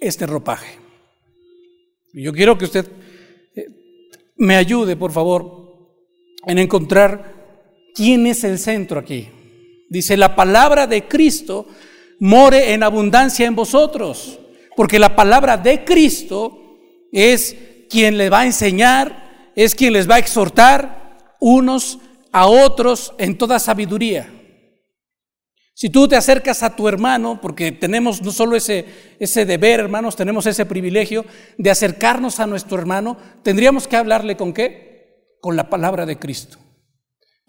este 0.01 0.27
ropaje. 0.27 0.81
Yo 2.13 2.33
quiero 2.33 2.59
que 2.59 2.65
usted 2.65 2.89
eh, 3.55 3.67
me 4.35 4.57
ayude, 4.57 4.97
por 4.97 5.13
favor, 5.13 5.95
en 6.45 6.59
encontrar 6.59 7.63
quién 7.95 8.27
es 8.27 8.43
el 8.43 8.59
centro 8.59 8.99
aquí. 8.99 9.29
Dice, 9.89 10.17
la 10.17 10.35
palabra 10.35 10.89
de 10.89 11.07
Cristo 11.07 11.69
more 12.19 12.73
en 12.73 12.83
abundancia 12.83 13.47
en 13.47 13.55
vosotros, 13.55 14.41
porque 14.75 14.99
la 14.99 15.15
palabra 15.15 15.57
de 15.57 15.85
Cristo 15.85 16.81
es 17.13 17.70
quien 17.91 18.17
le 18.17 18.31
va 18.31 18.41
a 18.41 18.47
enseñar, 18.47 19.53
es 19.55 19.75
quien 19.75 19.93
les 19.93 20.09
va 20.09 20.15
a 20.15 20.21
exhortar 20.21 21.37
unos 21.41 21.99
a 22.33 22.47
otros 22.47 23.13
en 23.19 23.37
toda 23.37 23.59
sabiduría. 23.59 24.33
Si 25.75 25.89
tú 25.89 26.07
te 26.07 26.17
acercas 26.17 26.63
a 26.63 26.77
tu 26.77 26.89
hermano, 26.89 27.41
porque 27.41 27.73
tenemos 27.73 28.23
no 28.23 28.31
solo 28.33 28.55
ese, 28.55 28.85
ese 29.19 29.47
deber, 29.47 29.81
hermanos, 29.81 30.15
tenemos 30.15 30.47
ese 30.47 30.67
privilegio 30.67 31.25
de 31.57 31.71
acercarnos 31.71 32.39
a 32.39 32.47
nuestro 32.47 32.79
hermano, 32.79 33.17
tendríamos 33.43 33.89
que 33.89 33.97
hablarle 33.97 34.37
con 34.37 34.53
qué? 34.53 35.37
Con 35.41 35.57
la 35.57 35.71
palabra 35.71 36.07
de 36.07 36.19
Cristo. 36.19 36.59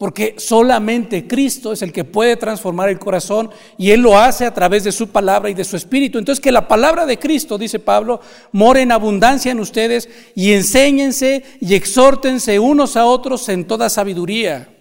Porque 0.01 0.33
solamente 0.39 1.27
Cristo 1.27 1.71
es 1.71 1.83
el 1.83 1.93
que 1.93 2.03
puede 2.03 2.35
transformar 2.35 2.89
el 2.89 2.97
corazón 2.97 3.51
y 3.77 3.91
Él 3.91 4.01
lo 4.01 4.17
hace 4.17 4.47
a 4.47 4.51
través 4.51 4.83
de 4.83 4.91
su 4.91 5.09
palabra 5.09 5.51
y 5.51 5.53
de 5.53 5.63
su 5.63 5.77
espíritu. 5.77 6.17
Entonces 6.17 6.41
que 6.41 6.51
la 6.51 6.67
palabra 6.67 7.05
de 7.05 7.19
Cristo, 7.19 7.55
dice 7.55 7.77
Pablo, 7.77 8.19
more 8.51 8.81
en 8.81 8.91
abundancia 8.91 9.51
en 9.51 9.59
ustedes 9.59 10.09
y 10.33 10.53
enséñense 10.53 11.43
y 11.59 11.75
exhórtense 11.75 12.57
unos 12.57 12.97
a 12.97 13.05
otros 13.05 13.47
en 13.49 13.67
toda 13.67 13.91
sabiduría. 13.91 14.75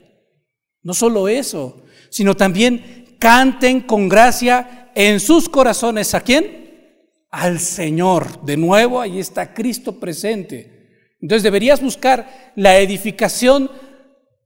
No 0.83 0.94
solo 0.94 1.28
eso, 1.28 1.83
sino 2.09 2.35
también 2.35 3.14
canten 3.18 3.83
con 3.83 4.09
gracia 4.09 4.90
en 4.94 5.20
sus 5.20 5.50
corazones. 5.50 6.14
¿A 6.14 6.22
quién? 6.22 6.96
Al 7.30 7.61
Señor. 7.61 8.42
De 8.42 8.56
nuevo, 8.56 8.98
ahí 8.98 9.20
está 9.20 9.52
Cristo 9.52 10.00
presente. 10.00 10.80
Entonces 11.20 11.42
deberías 11.42 11.83
buscar 11.83 12.52
la 12.56 12.78
edificación 12.78 13.70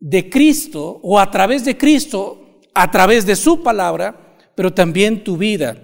de 0.05 0.29
Cristo 0.29 1.01
o 1.03 1.19
a 1.19 1.31
través 1.31 1.65
de 1.65 1.79
Cristo, 1.79 2.61
a 2.75 2.91
través 2.91 3.25
de 3.25 3.35
su 3.37 3.63
palabra, 3.63 4.37
pero 4.55 4.75
también 4.75 5.25
tu 5.25 5.39
vida 5.39 5.79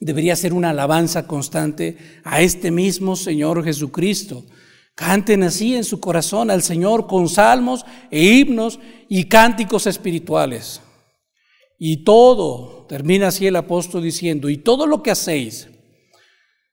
debería 0.00 0.34
ser 0.36 0.54
una 0.54 0.70
alabanza 0.70 1.26
constante 1.26 1.98
a 2.24 2.40
este 2.40 2.70
mismo 2.70 3.14
Señor 3.14 3.62
Jesucristo. 3.62 4.42
Canten 4.94 5.42
así 5.42 5.76
en 5.76 5.84
su 5.84 6.00
corazón 6.00 6.50
al 6.50 6.62
Señor 6.62 7.06
con 7.06 7.28
salmos 7.28 7.84
e 8.10 8.24
himnos 8.24 8.80
y 9.10 9.24
cánticos 9.24 9.86
espirituales. 9.86 10.80
Y 11.78 12.04
todo, 12.04 12.86
termina 12.88 13.26
así 13.26 13.46
el 13.46 13.56
apóstol 13.56 14.02
diciendo, 14.02 14.48
y 14.48 14.56
todo 14.56 14.86
lo 14.86 15.02
que 15.02 15.10
hacéis, 15.10 15.68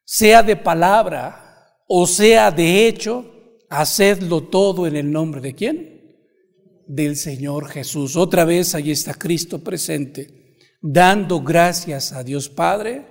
sea 0.05 0.43
de 0.43 0.55
palabra 0.55 1.75
o 1.89 2.07
sea 2.07 2.51
de 2.51 2.87
hecho, 2.87 3.25
hacedlo 3.69 4.43
todo 4.43 4.87
en 4.87 4.95
el 4.95 5.11
nombre 5.11 5.41
de 5.41 5.53
quién? 5.53 5.98
Del 6.89 7.15
Señor 7.15 7.69
Jesús. 7.69 8.17
Otra 8.17 8.43
vez 8.43 8.75
ahí 8.75 8.91
está 8.91 9.13
Cristo 9.13 9.63
presente, 9.63 10.57
dando 10.81 11.41
gracias 11.41 12.11
a 12.11 12.23
Dios 12.23 12.49
Padre. 12.49 13.05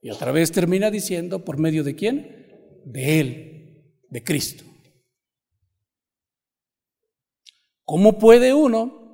Y 0.00 0.10
otra 0.10 0.32
vez 0.32 0.52
termina 0.52 0.90
diciendo, 0.90 1.44
¿por 1.44 1.58
medio 1.58 1.84
de 1.84 1.94
quién? 1.94 2.82
De 2.86 3.20
Él, 3.20 4.00
de 4.08 4.22
Cristo. 4.22 4.64
¿Cómo 7.84 8.18
puede 8.18 8.54
uno 8.54 9.04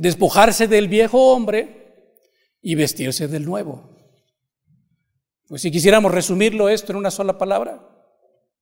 despojarse 0.00 0.66
del 0.66 0.88
viejo 0.88 1.32
hombre 1.32 1.80
y 2.62 2.74
vestirse 2.74 3.28
del 3.28 3.44
nuevo. 3.44 3.98
Pues 5.46 5.60
si 5.60 5.70
quisiéramos 5.70 6.10
resumirlo 6.10 6.70
esto 6.70 6.92
en 6.92 6.98
una 6.98 7.10
sola 7.10 7.36
palabra, 7.36 7.86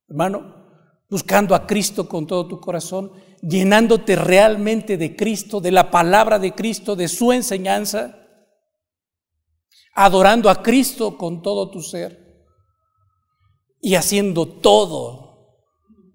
hermano, 0.09 0.67
buscando 1.09 1.55
a 1.55 1.66
Cristo 1.66 2.09
con 2.09 2.27
todo 2.27 2.47
tu 2.47 2.61
corazón, 2.61 3.12
llenándote 3.40 4.16
realmente 4.16 4.97
de 4.97 5.16
Cristo, 5.16 5.61
de 5.61 5.71
la 5.71 5.90
palabra 5.90 6.38
de 6.38 6.55
Cristo, 6.55 6.97
de 6.97 7.09
su 7.09 7.33
enseñanza, 7.33 8.27
adorando 9.94 10.51
a 10.51 10.62
Cristo 10.62 11.16
con 11.16 11.42
todo 11.42 11.71
tu 11.71 11.83
ser 11.83 12.47
y 13.81 13.94
haciendo 13.94 14.47
todo, 14.47 15.57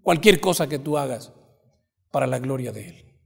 cualquier 0.01 0.39
cosa 0.39 0.67
que 0.67 0.79
tú 0.79 0.97
hagas, 0.97 1.33
para 2.11 2.27
la 2.27 2.37
gloria 2.37 2.71
de 2.71 2.89
Él. 2.89 3.19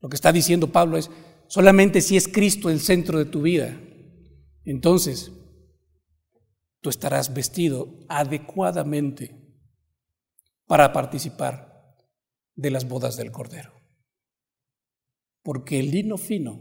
Lo 0.00 0.08
que 0.08 0.16
está 0.16 0.32
diciendo 0.32 0.70
Pablo 0.70 0.98
es, 0.98 1.10
solamente 1.46 2.00
si 2.00 2.16
es 2.16 2.28
Cristo 2.28 2.68
el 2.68 2.80
centro 2.80 3.18
de 3.18 3.24
tu 3.24 3.42
vida, 3.42 3.80
entonces 4.64 5.32
tú 6.80 6.90
estarás 6.90 7.32
vestido 7.32 7.88
adecuadamente 8.08 9.37
para 10.68 10.92
participar 10.92 11.96
de 12.54 12.70
las 12.70 12.86
bodas 12.86 13.16
del 13.16 13.32
Cordero. 13.32 13.72
Porque 15.42 15.80
el 15.80 15.90
lino 15.90 16.18
fino 16.18 16.60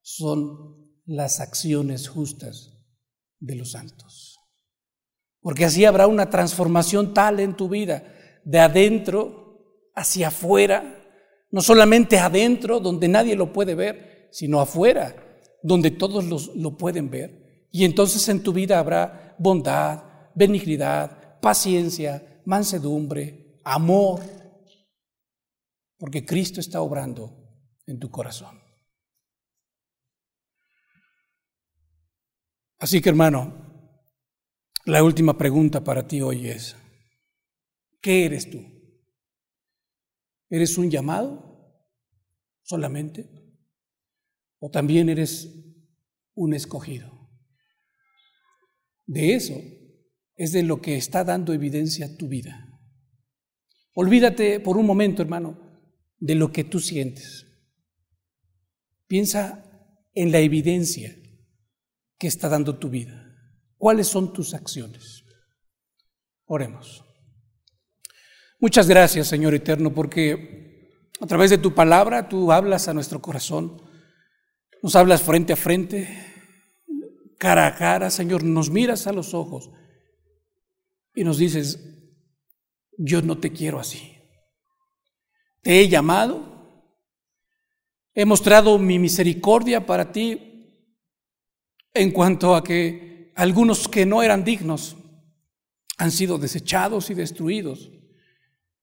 son 0.00 1.00
las 1.04 1.40
acciones 1.40 2.08
justas 2.08 2.78
de 3.40 3.56
los 3.56 3.72
santos. 3.72 4.38
Porque 5.40 5.64
así 5.64 5.84
habrá 5.84 6.06
una 6.06 6.30
transformación 6.30 7.12
tal 7.12 7.40
en 7.40 7.56
tu 7.56 7.68
vida, 7.68 8.14
de 8.44 8.60
adentro 8.60 9.90
hacia 9.94 10.28
afuera, 10.28 11.04
no 11.50 11.60
solamente 11.60 12.18
adentro, 12.18 12.78
donde 12.78 13.08
nadie 13.08 13.34
lo 13.34 13.52
puede 13.52 13.74
ver, 13.74 14.28
sino 14.30 14.60
afuera, 14.60 15.16
donde 15.62 15.90
todos 15.90 16.54
lo 16.54 16.76
pueden 16.76 17.10
ver. 17.10 17.66
Y 17.72 17.84
entonces 17.84 18.28
en 18.28 18.44
tu 18.44 18.52
vida 18.52 18.78
habrá 18.78 19.34
bondad, 19.40 20.04
benignidad, 20.36 21.40
paciencia, 21.40 22.31
mansedumbre, 22.44 23.60
amor, 23.64 24.20
porque 25.98 26.24
Cristo 26.24 26.60
está 26.60 26.80
obrando 26.80 27.32
en 27.86 27.98
tu 27.98 28.10
corazón. 28.10 28.60
Así 32.78 33.00
que 33.00 33.08
hermano, 33.08 33.62
la 34.84 35.04
última 35.04 35.38
pregunta 35.38 35.84
para 35.84 36.08
ti 36.08 36.20
hoy 36.20 36.48
es, 36.48 36.76
¿qué 38.00 38.24
eres 38.24 38.50
tú? 38.50 38.60
¿Eres 40.50 40.76
un 40.76 40.90
llamado 40.90 41.86
solamente? 42.62 43.30
¿O 44.58 44.70
también 44.70 45.08
eres 45.08 45.48
un 46.34 46.54
escogido? 46.54 47.30
De 49.06 49.34
eso 49.34 49.54
es 50.36 50.52
de 50.52 50.62
lo 50.62 50.80
que 50.80 50.96
está 50.96 51.24
dando 51.24 51.52
evidencia 51.52 52.16
tu 52.16 52.28
vida. 52.28 52.68
Olvídate 53.94 54.60
por 54.60 54.76
un 54.76 54.86
momento, 54.86 55.22
hermano, 55.22 55.58
de 56.18 56.34
lo 56.34 56.52
que 56.52 56.64
tú 56.64 56.80
sientes. 56.80 57.46
Piensa 59.06 59.64
en 60.14 60.32
la 60.32 60.38
evidencia 60.38 61.14
que 62.18 62.26
está 62.26 62.48
dando 62.48 62.78
tu 62.78 62.88
vida. 62.88 63.34
¿Cuáles 63.76 64.06
son 64.06 64.32
tus 64.32 64.54
acciones? 64.54 65.24
Oremos. 66.46 67.04
Muchas 68.58 68.88
gracias, 68.88 69.26
Señor 69.26 69.54
Eterno, 69.54 69.92
porque 69.92 71.08
a 71.20 71.26
través 71.26 71.50
de 71.50 71.58
tu 71.58 71.74
palabra 71.74 72.28
tú 72.28 72.52
hablas 72.52 72.88
a 72.88 72.94
nuestro 72.94 73.20
corazón, 73.20 73.82
nos 74.82 74.96
hablas 74.96 75.22
frente 75.22 75.52
a 75.52 75.56
frente, 75.56 76.08
cara 77.38 77.66
a 77.66 77.74
cara, 77.74 78.08
Señor, 78.08 78.44
nos 78.44 78.70
miras 78.70 79.06
a 79.06 79.12
los 79.12 79.34
ojos 79.34 79.70
y 81.14 81.24
nos 81.24 81.38
dices, 81.38 81.78
yo 82.96 83.22
no 83.22 83.38
te 83.38 83.52
quiero 83.52 83.78
así. 83.78 84.18
Te 85.62 85.80
he 85.80 85.88
llamado, 85.88 86.90
he 88.14 88.24
mostrado 88.24 88.78
mi 88.78 88.98
misericordia 88.98 89.86
para 89.86 90.12
ti 90.12 90.48
en 91.94 92.10
cuanto 92.10 92.54
a 92.54 92.64
que 92.64 93.32
algunos 93.34 93.88
que 93.88 94.06
no 94.06 94.22
eran 94.22 94.44
dignos 94.44 94.96
han 95.98 96.10
sido 96.10 96.38
desechados 96.38 97.10
y 97.10 97.14
destruidos. 97.14 97.90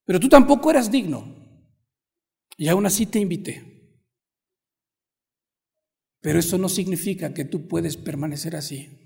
Pero 0.05 0.19
tú 0.19 0.29
tampoco 0.29 0.71
eras 0.71 0.89
digno. 0.89 1.35
Y 2.57 2.67
aún 2.67 2.85
así 2.85 3.05
te 3.05 3.19
invité. 3.19 3.69
Pero 6.21 6.39
eso 6.39 6.57
no 6.57 6.67
significa 6.67 7.33
que 7.33 7.45
tú 7.45 7.67
puedes 7.67 7.95
permanecer 7.97 8.55
así. 8.55 8.98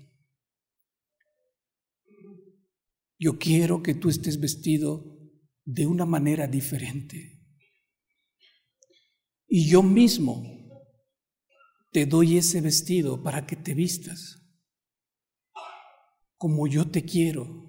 Yo 3.18 3.38
quiero 3.38 3.82
que 3.82 3.94
tú 3.94 4.08
estés 4.08 4.40
vestido 4.40 5.18
de 5.64 5.86
una 5.86 6.04
manera 6.04 6.46
diferente. 6.46 7.40
Y 9.46 9.68
yo 9.68 9.82
mismo 9.82 10.42
te 11.92 12.06
doy 12.06 12.38
ese 12.38 12.60
vestido 12.60 13.22
para 13.22 13.46
que 13.46 13.56
te 13.56 13.74
vistas 13.74 14.40
como 16.36 16.66
yo 16.66 16.90
te 16.90 17.04
quiero 17.04 17.64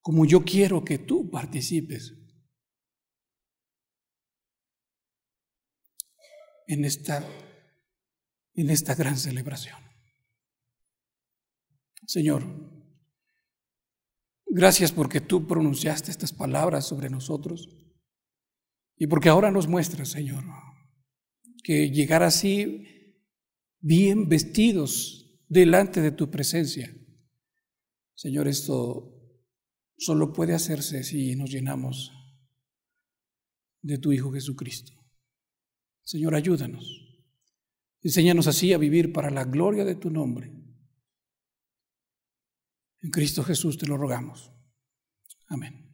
como 0.00 0.24
yo 0.24 0.44
quiero 0.44 0.84
que 0.84 0.98
tú 0.98 1.30
participes 1.30 2.14
en 6.66 6.84
esta, 6.84 7.28
en 8.54 8.70
esta 8.70 8.94
gran 8.94 9.16
celebración. 9.16 9.78
Señor, 12.06 12.42
gracias 14.50 14.92
porque 14.92 15.20
tú 15.20 15.46
pronunciaste 15.46 16.10
estas 16.10 16.32
palabras 16.32 16.86
sobre 16.86 17.08
nosotros 17.08 17.68
y 18.96 19.06
porque 19.06 19.28
ahora 19.28 19.50
nos 19.50 19.68
muestras, 19.68 20.10
Señor, 20.10 20.44
que 21.62 21.90
llegar 21.90 22.22
así 22.22 22.84
bien 23.80 24.28
vestidos 24.28 25.40
delante 25.48 26.02
de 26.02 26.12
tu 26.12 26.30
presencia. 26.30 26.94
Señor, 28.14 28.48
esto 28.48 29.14
solo 29.96 30.32
puede 30.32 30.54
hacerse 30.54 31.02
si 31.02 31.34
nos 31.36 31.50
llenamos 31.50 32.12
de 33.82 33.98
tu 33.98 34.12
Hijo 34.12 34.32
Jesucristo. 34.32 34.92
Señor, 36.04 36.34
ayúdanos. 36.34 37.10
Enséñanos 38.02 38.46
así 38.46 38.72
a 38.72 38.78
vivir 38.78 39.12
para 39.12 39.30
la 39.30 39.44
gloria 39.44 39.84
de 39.84 39.94
tu 39.94 40.10
nombre. 40.10 40.59
En 43.02 43.10
Cristo 43.10 43.42
Jesús 43.42 43.78
te 43.78 43.86
lo 43.86 43.96
rogamos. 43.96 44.52
Amén. 45.48 45.89